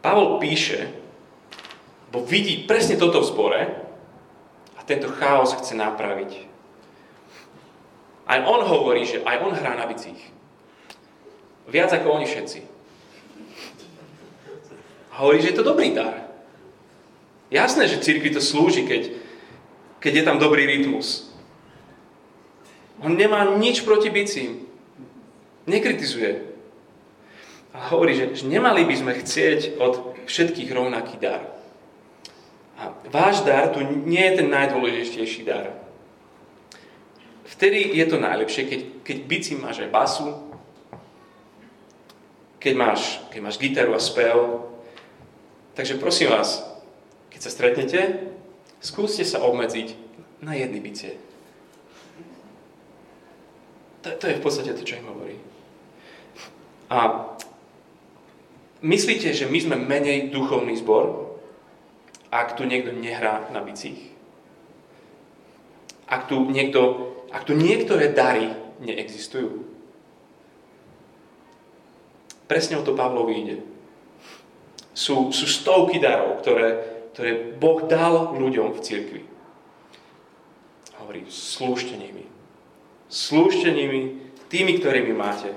Pavol 0.04 0.37
píše, 0.37 0.92
bo 2.12 2.21
vidí 2.23 2.68
presne 2.68 3.00
toto 3.00 3.25
v 3.25 3.28
zbore 3.33 3.61
a 4.76 4.80
tento 4.85 5.09
chaos 5.16 5.56
chce 5.56 5.73
napraviť. 5.73 6.44
Aj 8.28 8.40
on 8.44 8.68
hovorí, 8.68 9.09
že 9.09 9.25
aj 9.25 9.37
on 9.49 9.52
hrá 9.56 9.80
na 9.80 9.88
bicích. 9.88 10.33
Viac 11.68 11.90
ako 11.92 12.21
oni 12.21 12.26
všetci. 12.28 12.59
A 15.14 15.14
hovorí, 15.23 15.40
že 15.40 15.54
je 15.54 15.59
to 15.59 15.68
dobrý 15.71 15.94
dar. 15.94 16.26
Jasné, 17.54 17.87
že 17.87 18.02
cirkvi 18.02 18.35
to 18.35 18.42
slúži, 18.42 18.83
keď, 18.83 19.14
keď 20.02 20.12
je 20.21 20.26
tam 20.26 20.37
dobrý 20.42 20.66
rytmus. 20.66 21.30
On 22.99 23.14
nemá 23.14 23.47
nič 23.54 23.87
proti 23.87 24.11
bicím. 24.11 24.66
Nekritizuje. 25.71 26.50
A 27.75 27.90
hovorí, 27.94 28.18
že, 28.18 28.35
že 28.35 28.44
nemali 28.47 28.87
by 28.87 28.94
sme 28.94 29.12
chcieť 29.18 29.78
od 29.78 30.18
všetkých 30.26 30.71
rovnaký 30.71 31.18
dar. 31.18 31.47
A 32.78 32.90
váš 33.06 33.47
dar 33.47 33.71
tu 33.71 33.83
nie 33.83 34.23
je 34.23 34.42
ten 34.42 34.49
najdôležitejší 34.50 35.42
dar. 35.47 35.78
Vtedy 37.54 37.94
je 37.94 38.06
to 38.11 38.18
najlepšie, 38.18 38.66
keď, 38.66 38.80
keď 39.06 39.16
bici 39.30 39.52
máš 39.54 39.87
aj 39.87 39.94
basu, 39.94 40.26
keď 42.64 42.75
máš, 42.80 43.21
keď 43.28 43.40
máš 43.44 43.61
gitaru 43.61 43.92
a 43.92 44.00
spev. 44.00 44.64
Takže 45.76 46.00
prosím 46.00 46.33
vás, 46.33 46.64
keď 47.28 47.40
sa 47.44 47.50
stretnete, 47.52 48.00
skúste 48.80 49.21
sa 49.21 49.44
obmedziť 49.44 49.92
na 50.40 50.56
jedny 50.56 50.80
bicie. 50.80 51.21
To, 54.00 54.16
to 54.16 54.25
je 54.33 54.38
v 54.40 54.44
podstate 54.44 54.73
to, 54.73 54.80
čo 54.80 54.97
im 54.97 55.12
hovorí. 55.12 55.37
A 56.88 57.28
myslíte, 58.80 59.37
že 59.37 59.44
my 59.44 59.59
sme 59.61 59.76
menej 59.76 60.33
duchovný 60.33 60.73
zbor, 60.80 61.37
ak 62.33 62.56
tu 62.56 62.64
niekto 62.64 62.97
nehrá 62.97 63.44
na 63.52 63.61
bicích? 63.61 64.09
Ak 66.09 66.33
tu, 66.33 66.49
niekto, 66.49 67.12
ak 67.28 67.44
tu 67.44 67.52
niektoré 67.52 68.12
dary 68.12 68.56
neexistujú? 68.80 69.73
Presne 72.54 72.78
o 72.78 72.86
to 72.86 72.94
Pavlovi 72.94 73.34
ide. 73.34 73.56
Sú, 74.94 75.34
sú 75.34 75.50
stovky 75.50 75.98
darov, 75.98 76.38
ktoré, 76.38 76.68
ktoré 77.10 77.50
Boh 77.58 77.82
dal 77.82 78.30
ľuďom 78.30 78.78
v 78.78 78.78
cirkvi. 78.78 79.22
Hovorí, 81.02 81.26
slúžte 81.26 81.98
nimi. 81.98 82.30
Slúžte 83.10 83.74
nimi 83.74 84.30
tými, 84.46 84.78
ktorými 84.78 85.10
máte. 85.10 85.50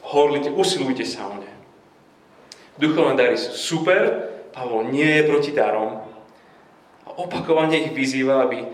Horlite, 0.00 0.48
usilujte 0.48 1.04
sa 1.04 1.28
o 1.28 1.36
ne. 1.36 1.52
Duchovné 2.80 3.20
dary 3.20 3.36
sú 3.36 3.76
super, 3.76 4.32
Pavol 4.56 4.88
nie 4.88 5.20
je 5.20 5.28
proti 5.28 5.52
darom. 5.52 6.00
A 7.04 7.08
opakovane 7.20 7.84
ich 7.84 7.92
vyzýva, 7.92 8.48
aby, 8.48 8.64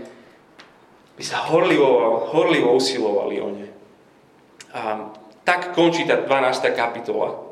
aby 1.19 1.23
sa 1.27 1.43
horlivo, 1.51 2.31
horlivo 2.31 2.79
usilovali 2.79 3.43
o 3.43 3.51
ne. 3.51 3.67
A 4.71 5.11
tak 5.43 5.75
končí 5.75 6.07
tá 6.07 6.15
12. 6.15 6.31
kapitola. 6.71 7.46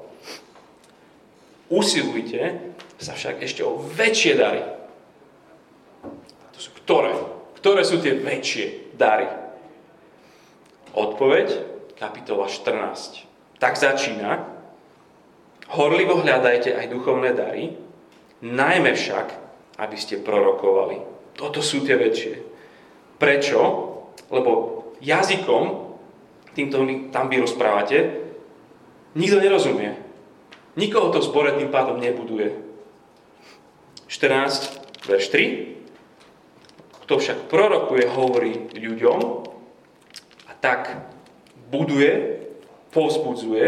Usilujte 1.72 2.72
sa 3.00 3.16
však 3.16 3.40
ešte 3.40 3.64
o 3.64 3.80
väčšie 3.80 4.32
dary. 4.36 4.62
To 6.52 6.58
sú 6.60 6.70
ktoré? 6.84 7.12
Ktoré 7.56 7.82
sú 7.82 7.98
tie 8.04 8.14
väčšie 8.20 8.94
dary? 8.94 9.26
Odpoveď, 10.94 11.48
kapitola 11.96 12.46
14. 12.46 13.58
Tak 13.58 13.74
začína. 13.80 14.44
Horlivo 15.72 16.20
hľadajte 16.20 16.76
aj 16.76 16.92
duchovné 16.92 17.32
dary, 17.32 17.72
najmä 18.44 18.92
však, 18.92 19.26
aby 19.80 19.96
ste 19.96 20.20
prorokovali. 20.20 21.00
Toto 21.34 21.64
sú 21.64 21.82
tie 21.82 21.96
väčšie. 21.96 22.34
Prečo? 23.16 23.60
Lebo 24.28 24.50
jazykom, 25.00 25.64
týmto 26.52 26.84
tam 27.10 27.26
vy 27.32 27.36
rozprávate, 27.42 27.98
nikto 29.16 29.40
nerozumie. 29.40 30.03
Nikoho 30.74 31.14
to 31.14 31.22
v 31.22 31.28
zbore 31.30 31.50
tým 31.54 31.70
pádom 31.70 32.02
nebuduje. 32.02 32.54
14, 34.10 35.06
verš 35.06 35.26
3. 35.30 37.06
Kto 37.06 37.14
však 37.20 37.38
prorokuje, 37.52 38.04
hovorí 38.10 38.52
ľuďom 38.74 39.20
a 40.48 40.52
tak 40.58 41.10
buduje, 41.70 42.40
povzbudzuje 42.90 43.66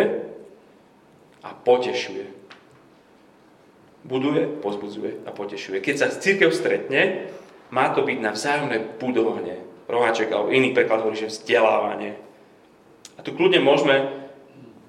a 1.44 1.50
potešuje. 1.54 2.26
Buduje, 4.06 4.42
pozbudzuje 4.62 5.26
a 5.26 5.30
potešuje. 5.34 5.82
Keď 5.82 5.94
sa 5.98 6.14
církev 6.14 6.54
stretne, 6.54 7.30
má 7.74 7.90
to 7.90 8.06
byť 8.06 8.18
na 8.22 8.30
vzájomné 8.30 8.98
budovanie. 9.02 9.58
Roháček 9.90 10.30
alebo 10.30 10.54
iný 10.54 10.70
preklad 10.74 11.02
hovorí, 11.02 11.18
že 11.18 11.30
vzdelávanie. 11.30 12.18
A 13.18 13.22
tu 13.22 13.34
kľudne 13.34 13.62
môžeme 13.62 14.25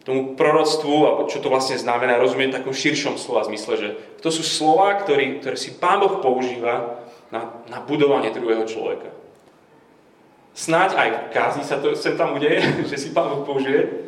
tomu 0.07 0.39
proroctvu, 0.39 0.95
alebo 1.03 1.27
čo 1.27 1.43
to 1.43 1.51
vlastne 1.51 1.75
znamená, 1.75 2.15
rozumieť 2.15 2.55
v 2.55 2.57
takom 2.63 2.71
širšom 2.71 3.19
slova 3.19 3.43
zmysle, 3.43 3.75
že 3.75 3.89
to 4.23 4.31
sú 4.31 4.39
slova, 4.39 4.95
ktoré, 5.03 5.43
ktoré 5.43 5.59
si 5.59 5.75
Pán 5.75 5.99
Boh 5.99 6.23
používa 6.23 7.03
na, 7.27 7.59
na 7.67 7.83
budovanie 7.83 8.31
druhého 8.31 8.63
človeka. 8.63 9.11
Snáď 10.55 10.95
aj 10.95 11.09
v 11.11 11.19
kázni 11.35 11.63
sa 11.67 11.83
to 11.83 11.91
sem 11.91 12.15
tam 12.15 12.39
udeje, 12.39 12.63
že 12.89 12.95
si 12.95 13.11
Pán 13.11 13.35
Boh 13.35 13.43
použije, 13.43 14.07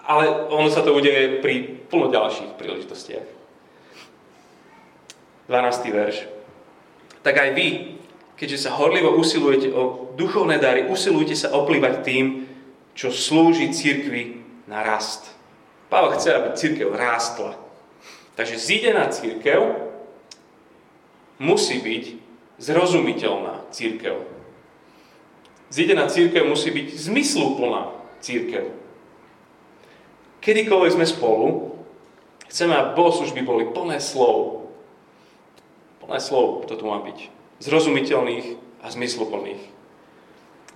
ale 0.00 0.48
ono 0.48 0.72
sa 0.72 0.80
to 0.80 0.96
udeje 0.96 1.44
pri 1.44 1.84
plno 1.92 2.08
ďalších 2.08 2.56
príležitostiach. 2.56 3.28
12. 5.44 5.92
verš. 5.92 6.24
Tak 7.20 7.36
aj 7.36 7.50
vy, 7.52 7.68
keďže 8.40 8.64
sa 8.64 8.80
horlivo 8.80 9.12
usilujete 9.12 9.76
o 9.76 10.08
duchovné 10.16 10.56
dary, 10.56 10.88
usilujte 10.88 11.36
sa 11.36 11.52
oplývať 11.52 12.00
tým, 12.00 12.48
čo 12.96 13.12
slúži 13.12 13.68
církvi 13.76 14.39
na 14.70 14.86
rast. 14.86 15.34
Pavel 15.90 16.14
chce, 16.14 16.30
aby 16.30 16.48
církev 16.54 16.94
rástla. 16.94 17.58
Takže 18.38 18.54
zídená 18.56 19.10
církev 19.10 19.90
musí 21.42 21.82
byť 21.82 22.04
zrozumiteľná 22.62 23.66
církev. 23.74 24.22
Zídená 25.74 26.06
církev 26.06 26.46
musí 26.46 26.70
byť 26.70 26.88
zmysluplná 26.94 27.90
církev. 28.22 28.70
Kedykoľvek 30.40 30.94
sme 30.94 31.06
spolu, 31.06 31.46
chceme, 32.48 32.72
aby 32.72 32.90
bohoslužby 32.96 33.42
boli 33.42 33.66
plné 33.68 33.98
slov. 33.98 34.70
Plné 36.00 36.22
slov 36.22 36.70
to 36.70 36.78
tu 36.78 36.86
má 36.86 37.02
byť. 37.02 37.18
Zrozumiteľných 37.60 38.46
a 38.80 38.86
zmysluplných. 38.88 39.62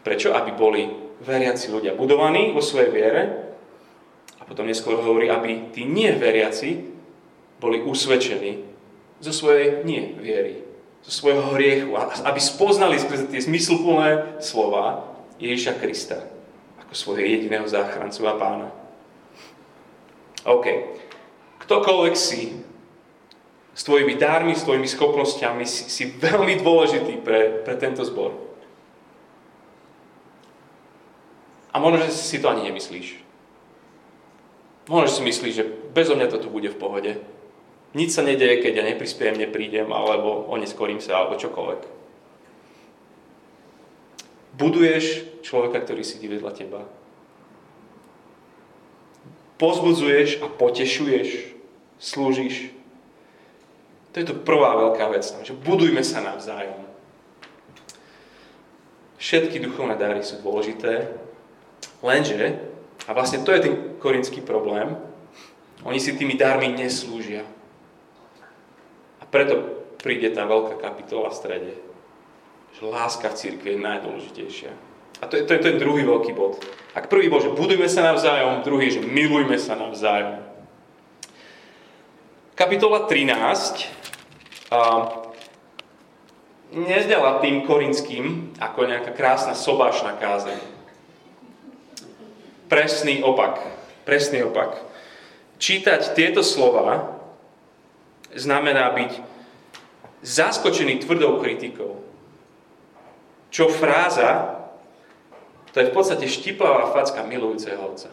Prečo? 0.05 0.37
Aby 0.37 0.53
boli 0.53 0.83
veriaci 1.25 1.73
ľudia 1.73 1.97
budovaní 1.97 2.53
vo 2.53 2.61
svojej 2.61 2.91
viere 2.93 3.44
a 4.45 4.49
potom 4.49 4.69
neskôr 4.69 5.01
hovorí, 5.01 5.33
aby 5.33 5.73
tí 5.73 5.89
neveriaci 5.89 6.85
boli 7.57 7.81
usvedčení 7.81 8.61
zo 9.25 9.33
svojej 9.33 9.81
nie 9.89 10.13
viery, 10.21 10.61
zo 11.01 11.25
svojho 11.25 11.57
hriechu, 11.57 11.97
aby 11.97 12.37
spoznali 12.37 13.01
skrze 13.01 13.33
tie 13.33 13.41
zmysluplné 13.41 14.37
slova 14.45 15.17
Ježiša 15.41 15.81
Krista 15.81 16.29
ako 16.85 16.93
svojho 16.93 17.25
jediného 17.25 17.65
záchrancu 17.65 18.21
a 18.29 18.37
pána. 18.37 18.69
OK. 20.45 20.67
Ktokoľvek 21.65 22.13
si 22.13 22.53
s 23.73 23.83
tvojimi 23.89 24.21
dármi, 24.21 24.53
s 24.53 24.69
tvojimi 24.69 24.85
schopnosťami 24.85 25.65
si, 25.65 25.89
si 25.89 26.05
veľmi 26.13 26.61
dôležitý 26.61 27.25
pre, 27.25 27.65
pre 27.65 27.81
tento 27.81 28.05
zbor. 28.05 28.37
A 31.73 31.81
možno, 31.81 32.05
že 32.05 32.13
si 32.13 32.39
to 32.39 32.53
ani 32.53 32.69
nemyslíš. 32.69 33.24
Možno, 34.85 35.09
si 35.09 35.23
myslíš, 35.25 35.55
že 35.55 35.65
bezo 35.97 36.13
mňa 36.13 36.29
to 36.29 36.39
tu 36.45 36.49
bude 36.53 36.69
v 36.69 36.81
pohode. 36.81 37.13
Nič 37.95 38.13
sa 38.13 38.27
nedeje, 38.27 38.61
keď 38.61 38.83
ja 38.83 38.85
neprispiejem, 38.91 39.39
neprídem, 39.39 39.89
alebo 39.89 40.45
oneskorím 40.51 41.01
sa, 41.01 41.23
alebo 41.25 41.41
čokoľvek. 41.41 41.81
Buduješ 44.55 45.27
človeka, 45.47 45.83
ktorý 45.83 46.03
sedí 46.03 46.27
vedľa 46.27 46.53
teba. 46.53 46.83
Pozbudzuješ 49.57 50.43
a 50.43 50.51
potešuješ, 50.51 51.55
slúžiš. 52.03 52.75
To 54.15 54.23
je 54.23 54.27
to 54.27 54.35
prvá 54.35 54.75
veľká 54.79 55.11
vec, 55.11 55.27
že 55.43 55.55
budujme 55.55 56.03
sa 56.03 56.23
navzájom. 56.23 56.87
Všetky 59.19 59.63
duchovné 59.63 59.97
dary 59.97 60.21
sú 60.21 60.43
dôležité, 60.43 61.09
lenže, 62.05 62.61
a 63.07 63.11
vlastne 63.17 63.41
to 63.41 63.51
je 63.55 63.61
ten 63.65 63.75
korinský 64.05 64.45
problém, 64.45 65.01
oni 65.81 65.97
si 65.97 66.13
tými 66.13 66.37
darmi 66.37 66.69
neslúžia. 66.77 67.49
A 69.21 69.25
preto 69.25 69.65
príde 70.05 70.29
tá 70.37 70.45
veľká 70.45 70.77
kapitola 70.77 71.33
v 71.33 71.39
strede, 71.41 71.73
že 72.77 72.85
láska 72.85 73.33
v 73.33 73.39
církvi 73.41 73.69
je 73.73 73.81
najdôležitejšia. 73.81 74.73
A 75.23 75.25
to 75.25 75.41
je, 75.41 75.49
to 75.49 75.57
je 75.57 75.65
ten 75.65 75.81
druhý 75.81 76.05
veľký 76.05 76.37
bod. 76.37 76.61
Ak 76.93 77.09
prvý 77.09 77.33
bol, 77.33 77.41
že 77.41 77.57
budujme 77.57 77.89
sa 77.89 78.05
navzájom, 78.13 78.61
druhý, 78.61 78.93
že 78.93 79.01
milujme 79.01 79.57
sa 79.57 79.73
navzájom. 79.73 80.45
Kapitola 82.55 83.09
13 83.09 83.89
nezdala 86.75 87.39
tým 87.41 87.63
korinským 87.65 88.55
ako 88.59 88.91
nejaká 88.91 89.15
krásna 89.15 89.55
sobášna 89.55 90.19
kázeň. 90.19 90.59
Presný 92.69 93.23
opak. 93.23 93.84
Presný 94.05 94.45
opak. 94.45 94.81
Čítať 95.57 96.13
tieto 96.13 96.45
slova 96.45 97.21
znamená 98.37 98.93
byť 98.93 99.13
zaskočený 100.25 101.05
tvrdou 101.05 101.41
kritikou. 101.41 102.05
Čo 103.49 103.73
fráza, 103.73 104.61
to 105.73 105.81
je 105.81 105.89
v 105.89 105.95
podstate 105.95 106.29
štiplavá 106.29 106.93
facka 106.93 107.25
milujúceho 107.25 107.81
otca. 107.81 108.11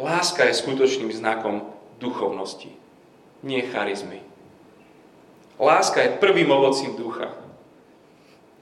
Láska 0.00 0.48
je 0.48 0.56
skutočným 0.56 1.12
znakom 1.12 1.66
duchovnosti 2.00 2.80
nie 3.42 3.64
charizmy. 3.72 4.20
Láska 5.60 6.00
je 6.00 6.16
prvým 6.16 6.48
ovocím 6.50 6.96
ducha. 6.96 7.32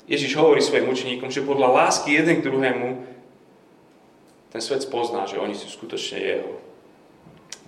Ježiš 0.08 0.34
hovorí 0.34 0.62
svojim 0.62 0.88
učeníkom, 0.88 1.30
že 1.30 1.46
podľa 1.46 1.68
lásky 1.84 2.16
jeden 2.16 2.40
k 2.40 2.46
druhému 2.46 2.88
ten 4.48 4.60
svet 4.60 4.82
spozná, 4.82 5.28
že 5.28 5.40
oni 5.40 5.52
sú 5.52 5.68
skutočne 5.68 6.18
jeho. 6.18 6.52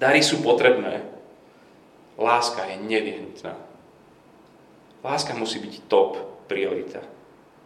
Dary 0.00 0.24
sú 0.24 0.40
potrebné. 0.40 1.04
Láska 2.16 2.64
je 2.68 2.76
nevyhnutná. 2.80 3.56
Láska 5.04 5.36
musí 5.36 5.60
byť 5.60 5.88
top 5.88 6.16
priorita 6.48 7.04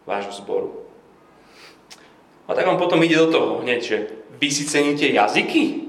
vášho 0.07 0.35
zboru. 0.35 0.87
A 2.45 2.55
tak 2.55 2.67
vám 2.67 2.79
potom 2.79 3.01
ide 3.03 3.17
do 3.17 3.33
toho 3.33 3.51
hneď, 3.65 3.81
že 3.81 3.99
vy 4.37 4.49
si 4.51 4.69
ceníte 4.69 5.09
jazyky? 5.09 5.89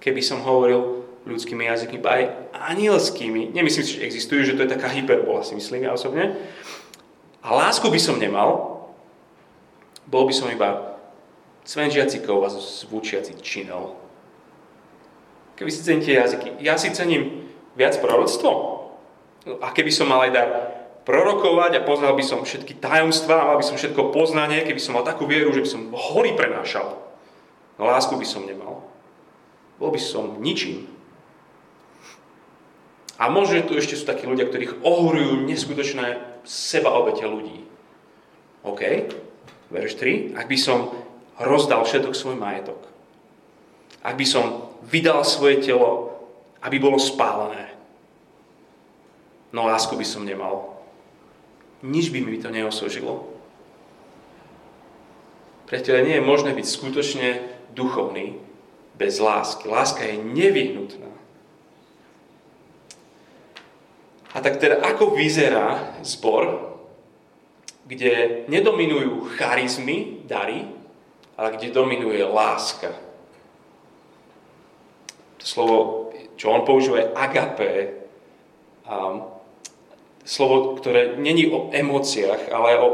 Keby 0.00 0.22
som 0.24 0.40
hovoril, 0.40 1.00
ľudskými 1.28 1.68
jazykmi, 1.68 2.00
aj 2.00 2.22
anielskými. 2.56 3.52
Nemyslím 3.52 3.84
si, 3.84 4.00
že 4.00 4.06
existujú, 4.08 4.40
že 4.44 4.56
to 4.56 4.64
je 4.64 4.72
taká 4.72 4.88
hyperbola, 4.88 5.44
si 5.44 5.52
myslím 5.52 5.84
ja 5.84 5.92
osobne. 5.92 6.32
A 7.44 7.52
lásku 7.52 7.84
by 7.84 8.00
som 8.00 8.16
nemal, 8.16 8.80
bol 10.08 10.24
by 10.24 10.32
som 10.32 10.48
iba 10.48 10.89
svenžiaci 11.64 12.22
kov 12.24 12.46
a 12.46 12.50
zvučiaci 12.50 13.40
činel. 13.40 13.96
Keby 15.60 15.70
si 15.70 15.84
ceníte 15.84 16.16
jazyky. 16.16 16.56
Ja 16.64 16.80
si 16.80 16.88
cením 16.92 17.48
viac 17.76 18.00
proroctvo. 18.00 18.80
A 19.60 19.72
keby 19.72 19.92
som 19.92 20.08
mal 20.08 20.24
aj 20.28 20.32
dar 20.32 20.48
prorokovať 21.04 21.80
a 21.80 21.84
poznal 21.84 22.12
by 22.16 22.24
som 22.24 22.44
všetky 22.44 22.76
tajomstvá, 22.76 23.48
mal 23.48 23.56
by 23.56 23.64
som 23.64 23.76
všetko 23.76 24.12
poznanie, 24.12 24.64
keby 24.64 24.80
som 24.80 24.96
mal 24.96 25.04
takú 25.04 25.24
vieru, 25.24 25.52
že 25.52 25.64
by 25.64 25.68
som 25.68 25.92
hory 25.92 26.36
prenášal. 26.36 26.96
No 27.80 27.88
lásku 27.88 28.12
by 28.16 28.26
som 28.28 28.44
nemal. 28.44 28.84
Bol 29.80 29.92
by 29.92 30.00
som 30.00 30.40
ničím. 30.44 30.84
A 33.20 33.28
možno 33.28 33.60
tu 33.64 33.76
ešte 33.76 33.96
sú 33.96 34.08
takí 34.08 34.24
ľudia, 34.24 34.48
ktorých 34.48 34.80
ohorujú 34.80 35.44
neskutočné 35.44 36.40
sebaobete 36.44 37.24
ľudí. 37.28 37.68
OK, 38.64 39.12
verš 39.72 39.96
3. 40.00 40.36
Ak 40.36 40.48
by 40.48 40.56
som 40.56 40.92
rozdal 41.40 41.88
všetok 41.88 42.12
svoj 42.12 42.36
majetok, 42.36 42.78
ak 44.04 44.14
by 44.16 44.26
som 44.28 44.70
vydal 44.84 45.24
svoje 45.24 45.64
telo, 45.64 46.12
aby 46.60 46.76
bolo 46.76 47.00
spálené, 47.00 47.72
no 49.50 49.64
lásku 49.64 49.96
by 49.96 50.04
som 50.04 50.28
nemal. 50.28 50.76
Nič 51.80 52.12
by 52.12 52.20
mi 52.20 52.36
to 52.36 52.52
neosožilo. 52.52 53.24
Priateľe, 55.64 56.04
nie 56.04 56.16
je 56.20 56.28
možné 56.28 56.52
byť 56.52 56.66
skutočne 56.66 57.28
duchovný 57.72 58.36
bez 59.00 59.16
lásky. 59.16 59.64
Láska 59.64 60.04
je 60.04 60.20
nevyhnutná. 60.20 61.08
A 64.30 64.38
tak 64.44 64.60
teda 64.60 64.82
ako 64.84 65.16
vyzerá 65.16 65.96
zbor, 66.04 66.74
kde 67.88 68.44
nedominujú 68.46 69.34
charizmy, 69.34 70.22
dary, 70.28 70.68
ale 71.40 71.56
kde 71.56 71.72
dominuje 71.72 72.20
láska. 72.20 72.92
To 75.40 75.44
slovo, 75.48 75.76
čo 76.36 76.52
on 76.52 76.68
používa, 76.68 77.00
je 77.00 77.12
agape. 77.16 77.72
A 78.84 79.24
slovo, 80.28 80.76
ktoré 80.76 81.16
není 81.16 81.48
o 81.48 81.72
emóciách, 81.72 82.52
ale 82.52 82.76
o, 82.76 82.88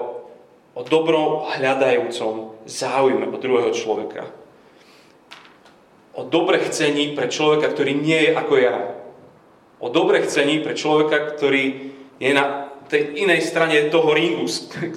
o 0.78 0.80
dobro 0.86 1.50
hľadajúcom 1.58 2.62
záujme 2.70 3.26
od 3.26 3.42
druhého 3.42 3.74
človeka. 3.74 4.30
O 6.14 6.22
dobre 6.22 6.62
chcení 6.62 7.18
pre 7.18 7.26
človeka, 7.26 7.74
ktorý 7.74 7.98
nie 7.98 8.30
je 8.30 8.32
ako 8.38 8.54
ja 8.62 8.96
o 9.78 9.88
dobre 9.88 10.24
chcení 10.24 10.64
pre 10.64 10.72
človeka, 10.72 11.36
ktorý 11.36 11.92
je 12.16 12.30
na 12.32 12.72
tej 12.88 13.26
inej 13.26 13.44
strane 13.44 13.92
toho 13.92 14.08
ringu, 14.16 14.48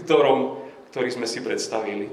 ktorom, 0.05 0.59
ktorý 0.93 1.09
sme 1.12 1.27
si 1.27 1.43
predstavili. 1.43 2.07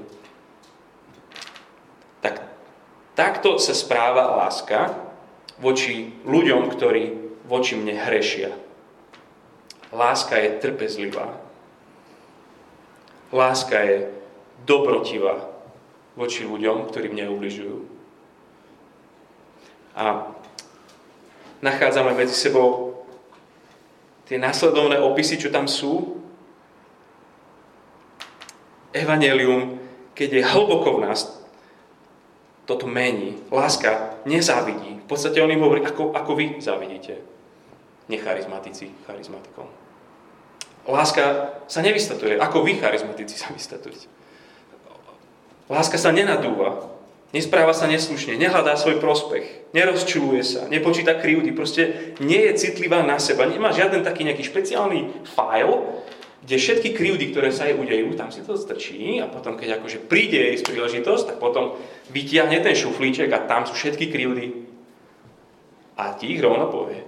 Tak, 3.17 3.41
takto 3.41 3.57
sa 3.57 3.73
správa 3.73 4.45
láska 4.45 4.93
voči 5.57 6.13
ľuďom, 6.21 6.69
ktorí 6.69 7.33
voči 7.49 7.73
mne 7.73 7.97
hrešia. 7.97 8.53
Láska 9.89 10.37
je 10.37 10.61
trpezlivá. 10.61 11.33
Láska 13.33 13.81
je 13.81 14.13
dobrotivá 14.69 15.49
voči 16.13 16.45
ľuďom, 16.45 16.93
ktorí 16.93 17.09
mne 17.09 17.33
ubližujú. 17.33 17.89
A 19.97 20.29
nachádzame 21.65 22.13
medzi 22.13 22.37
sebou 22.37 23.01
tie 24.29 24.37
následovné 24.37 25.01
opisy, 25.01 25.41
čo 25.41 25.49
tam 25.49 25.65
sú. 25.65 26.21
Evangelium, 28.93 29.81
keď 30.13 30.29
je 30.37 30.49
hlboko 30.53 31.01
v 31.01 31.09
nás, 31.09 31.46
toto 32.67 32.85
mení. 32.85 33.39
Láska 33.47 34.19
nezávidí. 34.27 34.99
V 35.01 35.07
podstate 35.07 35.39
on 35.39 35.49
im 35.49 35.63
hovorí, 35.63 35.87
ako, 35.87 36.11
ako 36.11 36.31
vy 36.35 36.59
závidíte. 36.59 37.15
Necharizmatici 38.11 38.91
charizmatikom. 39.07 39.65
Láska 40.87 41.55
sa 41.67 41.79
nevystatuje, 41.83 42.39
ako 42.39 42.63
vy 42.63 42.79
charizmatici 42.79 43.35
sa 43.39 43.51
vystatujete. 43.55 44.07
Láska 45.67 45.99
sa 45.99 46.15
nenadúva, 46.15 46.95
Nespráva 47.35 47.75
sa 47.75 47.91
neslušne, 47.91 48.39
nehľadá 48.39 48.79
svoj 48.79 49.03
prospech, 49.03 49.75
nerozčuluje 49.75 50.47
sa, 50.47 50.63
nepočíta 50.71 51.11
krivdy, 51.19 51.51
proste 51.51 52.15
nie 52.23 52.39
je 52.39 52.55
citlivá 52.55 53.03
na 53.03 53.19
seba, 53.19 53.43
nemá 53.43 53.75
žiaden 53.75 53.99
taký 53.99 54.23
nejaký 54.23 54.47
špeciálny 54.47 55.27
file, 55.35 55.75
kde 56.47 56.55
všetky 56.55 56.95
krivdy, 56.95 57.35
ktoré 57.35 57.51
sa 57.51 57.67
jej 57.67 57.75
udejú, 57.75 58.15
tam 58.15 58.31
si 58.31 58.39
to 58.39 58.55
strčí 58.55 59.19
a 59.19 59.27
potom, 59.27 59.59
keď 59.59 59.83
akože 59.83 60.07
príde 60.07 60.39
jej 60.39 60.63
príležitosť, 60.63 61.35
tak 61.35 61.37
potom 61.43 61.75
vytiahne 62.07 62.63
ten 62.63 62.71
šuflíček 62.71 63.27
a 63.35 63.43
tam 63.43 63.67
sú 63.67 63.75
všetky 63.75 64.07
krivdy 64.07 64.63
a 65.99 66.15
ti 66.15 66.31
ich 66.31 66.39
rovno 66.39 66.71
povie. 66.71 67.03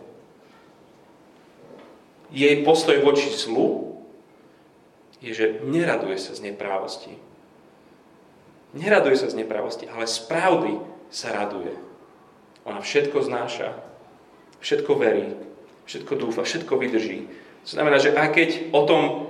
Jej 2.35 2.67
postoj 2.67 2.99
voči 2.99 3.31
zlu 3.31 3.95
je, 5.23 5.31
že 5.31 5.63
neraduje 5.63 6.19
sa 6.19 6.35
z 6.35 6.51
neprávosti, 6.51 7.15
Neraduje 8.69 9.17
sa 9.17 9.25
z 9.25 9.41
nepravosti, 9.41 9.89
ale 9.89 10.05
z 10.05 10.29
pravdy 10.29 10.77
sa 11.09 11.33
raduje. 11.33 11.73
Ona 12.69 12.85
všetko 12.85 13.25
znáša, 13.25 13.73
všetko 14.61 14.91
verí, 14.93 15.33
všetko 15.89 16.13
dúfa, 16.13 16.45
všetko 16.45 16.77
vydrží. 16.77 17.25
To 17.65 17.69
znamená, 17.69 17.97
že 17.97 18.13
aj 18.13 18.29
keď 18.29 18.49
o 18.69 18.81
tom 18.85 19.28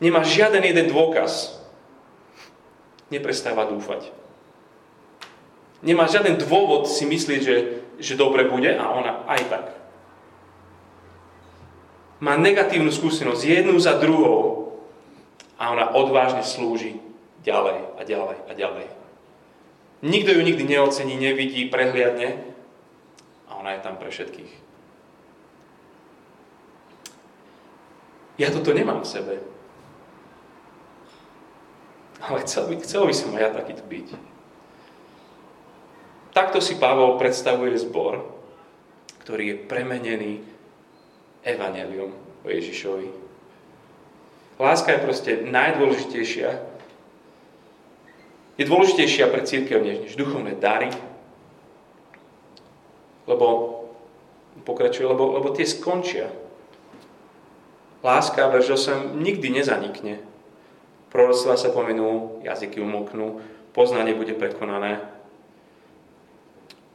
nemá 0.00 0.24
žiaden 0.24 0.64
jeden 0.64 0.88
dôkaz, 0.88 1.60
neprestáva 3.12 3.68
dúfať. 3.68 4.10
Nemá 5.80 6.08
žiaden 6.08 6.36
dôvod 6.36 6.88
si 6.88 7.08
myslieť, 7.08 7.40
že, 7.40 7.56
že 8.00 8.14
dobre 8.16 8.48
bude 8.48 8.68
a 8.72 8.84
ona 8.92 9.24
aj 9.28 9.40
tak. 9.48 9.66
Má 12.20 12.36
negatívnu 12.36 12.92
skúsenosť 12.92 13.40
jednu 13.48 13.80
za 13.80 13.96
druhou 13.96 14.76
a 15.56 15.72
ona 15.72 15.96
odvážne 15.96 16.44
slúži 16.44 17.00
ďalej 17.40 17.96
a 17.96 18.02
ďalej 18.04 18.38
a 18.44 18.52
ďalej. 18.52 18.86
Nikto 20.00 20.32
ju 20.32 20.40
nikdy 20.44 20.64
neocení, 20.64 21.16
nevidí, 21.16 21.68
prehliadne 21.68 22.44
a 23.48 23.56
ona 23.56 23.76
je 23.76 23.84
tam 23.84 23.96
pre 23.96 24.12
všetkých. 24.12 24.52
Ja 28.40 28.48
toto 28.48 28.72
nemám 28.72 29.04
v 29.04 29.08
sebe. 29.08 29.34
Ale 32.20 32.44
chcel 32.44 32.68
by, 32.68 32.74
chcel 32.84 33.08
by 33.08 33.14
som 33.16 33.32
aj 33.32 33.42
ja 33.42 33.50
takýto 33.56 33.84
byť. 33.88 34.08
Takto 36.30 36.62
si 36.62 36.78
Pavol 36.78 37.18
predstavuje 37.18 37.74
zbor, 37.80 38.22
ktorý 39.24 39.56
je 39.56 39.56
premenený 39.66 40.32
evanelium 41.42 42.12
o 42.44 42.48
Ježišovi. 42.48 43.08
Láska 44.60 44.92
je 44.92 45.04
proste 45.04 45.32
najdôležitejšia. 45.48 46.50
Je 48.60 48.64
dôležitejšia 48.68 49.24
pre 49.32 49.40
církev 49.40 49.80
než, 49.80 50.04
než 50.04 50.12
duchovné 50.20 50.52
dary. 50.52 50.92
Lebo, 53.24 53.46
pokračuje, 54.68 55.08
lebo, 55.08 55.40
lebo 55.40 55.48
tie 55.56 55.64
skončia. 55.64 56.28
Láska, 58.04 58.52
verš 58.52 58.76
8, 58.76 59.16
nikdy 59.16 59.48
nezanikne. 59.48 60.20
Proroctva 61.10 61.58
sa 61.58 61.74
pomenú, 61.74 62.38
jazyky 62.46 62.78
umoknú, 62.78 63.42
poznanie 63.74 64.14
bude 64.14 64.34
prekonané. 64.38 65.02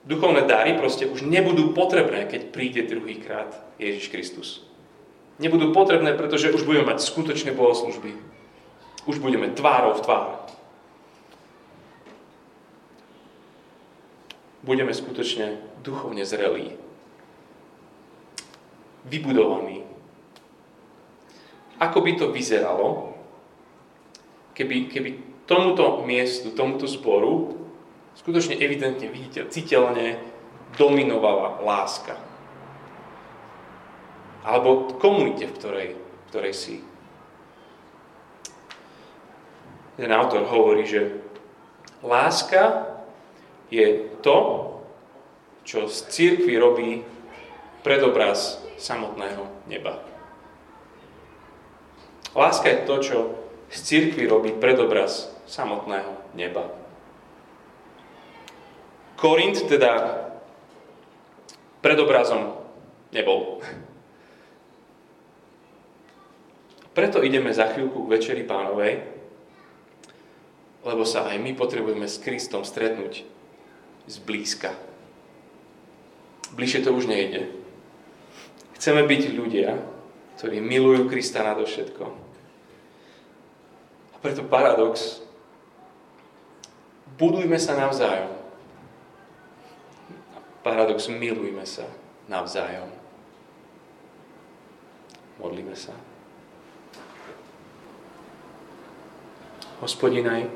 Duchovné 0.05 0.47
dary 0.47 0.77
proste 0.77 1.09
už 1.09 1.25
nebudú 1.25 1.73
potrebné, 1.73 2.29
keď 2.29 2.53
príde 2.53 2.85
druhýkrát 2.87 3.51
Ježiš 3.81 4.07
Kristus. 4.13 4.49
Nebudú 5.41 5.75
potrebné, 5.75 6.13
pretože 6.13 6.53
už 6.53 6.63
budeme 6.63 6.93
mať 6.93 7.03
skutočné 7.03 7.51
bohoslužby. 7.51 8.15
Už 9.03 9.19
budeme 9.19 9.51
tvárov 9.51 9.99
v 9.99 10.03
tvár. 10.05 10.29
Budeme 14.63 14.93
skutočne 14.95 15.59
duchovne 15.83 16.23
zrelí. 16.23 16.77
Vybudovaní. 19.05 19.83
Ako 21.81 21.99
by 22.01 22.11
to 22.15 22.31
vyzeralo, 22.31 23.14
keby, 24.55 24.89
keby 24.89 25.09
tomuto 25.45 26.01
miestu, 26.07 26.55
tomuto 26.55 26.87
zboru 26.87 27.59
skutočne 28.15 28.57
evidentne, 28.57 29.11
vidíte, 29.11 29.51
citeľne 29.51 30.17
dominovala 30.79 31.61
láska. 31.61 32.15
Alebo 34.47 34.95
komunite, 34.97 35.51
v 35.51 35.55
ktorej, 35.59 35.89
v 35.99 36.25
ktorej 36.31 36.55
si. 36.55 36.75
Ten 39.95 40.11
autor 40.11 40.47
hovorí, 40.47 40.83
že 40.87 41.23
láska 42.03 42.91
je 43.71 44.11
to, 44.19 44.37
čo 45.65 45.89
z 45.89 45.97
církvy 46.13 46.53
robí 46.61 46.89
predobraz 47.81 48.61
samotného 48.77 49.65
neba. 49.65 50.03
Láska 52.35 52.67
je 52.69 52.79
to, 52.83 52.95
čo 53.01 53.17
z 53.75 53.79
církvy 53.83 54.23
robí 54.31 54.55
predobraz 54.55 55.27
samotného 55.51 56.15
neba. 56.31 56.71
Korint 59.19 59.59
teda 59.67 60.23
predobrazom 61.83 62.55
nebol. 63.11 63.59
Preto 66.95 67.19
ideme 67.19 67.51
za 67.51 67.67
chvíľku 67.75 68.07
k 68.07 68.11
Večeri 68.15 68.47
Pánovej, 68.47 69.03
lebo 70.87 71.03
sa 71.03 71.27
aj 71.27 71.43
my 71.43 71.51
potrebujeme 71.51 72.07
s 72.07 72.23
Kristom 72.23 72.63
stretnúť 72.63 73.27
zblízka. 74.07 74.71
Bližšie 76.55 76.87
to 76.87 76.95
už 76.95 77.11
nejde. 77.11 77.51
Chceme 78.79 79.03
byť 79.03 79.21
ľudia, 79.35 79.75
ktorí 80.39 80.63
milujú 80.63 81.11
Krista 81.11 81.43
nadovšetko 81.43 82.24
preto 84.19 84.43
paradox. 84.45 85.23
Budujme 87.15 87.55
sa 87.55 87.79
navzájom. 87.79 88.31
Paradox, 90.65 91.07
milujme 91.07 91.63
sa 91.63 91.87
navzájom. 92.27 92.89
Modlíme 95.39 95.75
sa. 95.75 95.93
Hospodinaj, 99.83 100.47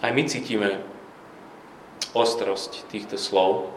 aj 0.00 0.10
my 0.16 0.22
cítime 0.24 0.80
ostrosť 2.16 2.88
týchto 2.88 3.20
slov. 3.20 3.70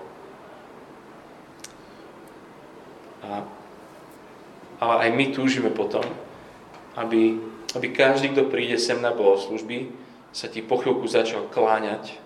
A 3.23 3.43
ale 4.84 5.08
aj 5.08 5.10
my 5.15 5.26
túžime 5.32 5.72
potom, 5.72 6.04
aby, 7.00 7.39
aby 7.72 7.88
každý, 7.96 8.36
kto 8.36 8.52
príde 8.52 8.76
sem 8.76 9.00
na 9.00 9.15
bohoslužby, 9.15 9.96
sa 10.36 10.52
ti 10.52 10.60
po 10.60 10.76
chvíľku 10.76 11.08
začal 11.08 11.48
kláňať 11.48 12.19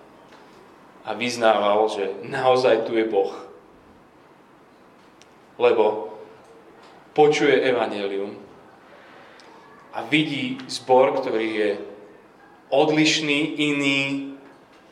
a 1.05 1.13
vyznával, 1.13 1.85
že 1.93 2.17
naozaj 2.25 2.89
tu 2.89 2.97
je 2.97 3.05
Boh. 3.05 3.29
Lebo 5.61 6.17
počuje 7.13 7.61
evanelium 7.61 8.33
a 9.93 10.01
vidí 10.09 10.57
zbor, 10.65 11.21
ktorý 11.21 11.47
je 11.53 11.71
odlišný, 12.73 13.39
iný, 13.61 14.01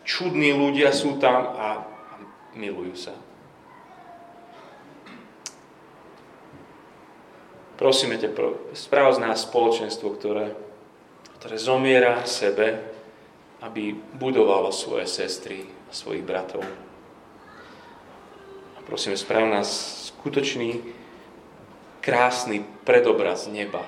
čudní 0.05 0.53
ľudia 0.53 0.93
sú 0.93 1.17
tam 1.17 1.49
a 1.57 1.81
milujú 2.53 2.93
sa. 3.09 3.13
Prosíme 7.85 8.17
ťa, 8.17 8.33
správ 8.73 9.13
z 9.13 9.21
nás 9.21 9.45
spoločenstvo, 9.45 10.17
ktoré, 10.17 10.57
ktoré 11.37 11.53
zomiera 11.61 12.25
sebe, 12.25 12.81
aby 13.61 13.93
budovalo 13.93 14.73
svoje 14.73 15.05
sestry 15.05 15.69
a 15.69 15.93
svojich 15.93 16.25
bratov. 16.25 16.65
A 18.73 18.79
prosíme, 18.89 19.13
správ 19.13 19.45
nás 19.53 19.69
skutočný, 20.09 20.81
krásny 22.01 22.65
predobraz 22.89 23.45
neba, 23.53 23.85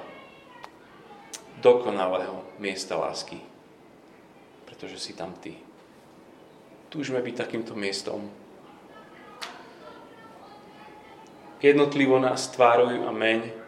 dokonalého 1.66 2.46
miesta 2.62 3.02
lásky, 3.02 3.42
pretože 4.70 5.02
si 5.02 5.18
tam 5.18 5.34
ty. 5.42 5.58
Túžme 6.94 7.18
byť 7.18 7.34
takýmto 7.34 7.74
miestom. 7.74 8.30
Jednotlivo 11.66 12.22
nás 12.22 12.46
tvárujú 12.54 13.02
a 13.02 13.10
meň, 13.10 13.66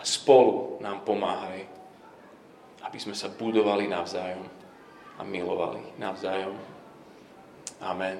a 0.00 0.02
spolu 0.02 0.80
nám 0.80 1.04
pomáhaj, 1.04 1.68
aby 2.88 2.96
sme 2.96 3.12
sa 3.12 3.28
budovali 3.28 3.84
navzájom 3.84 4.48
a 5.14 5.22
milovali 5.28 5.84
navzájom. 6.00 6.56
Amen. 7.84 8.16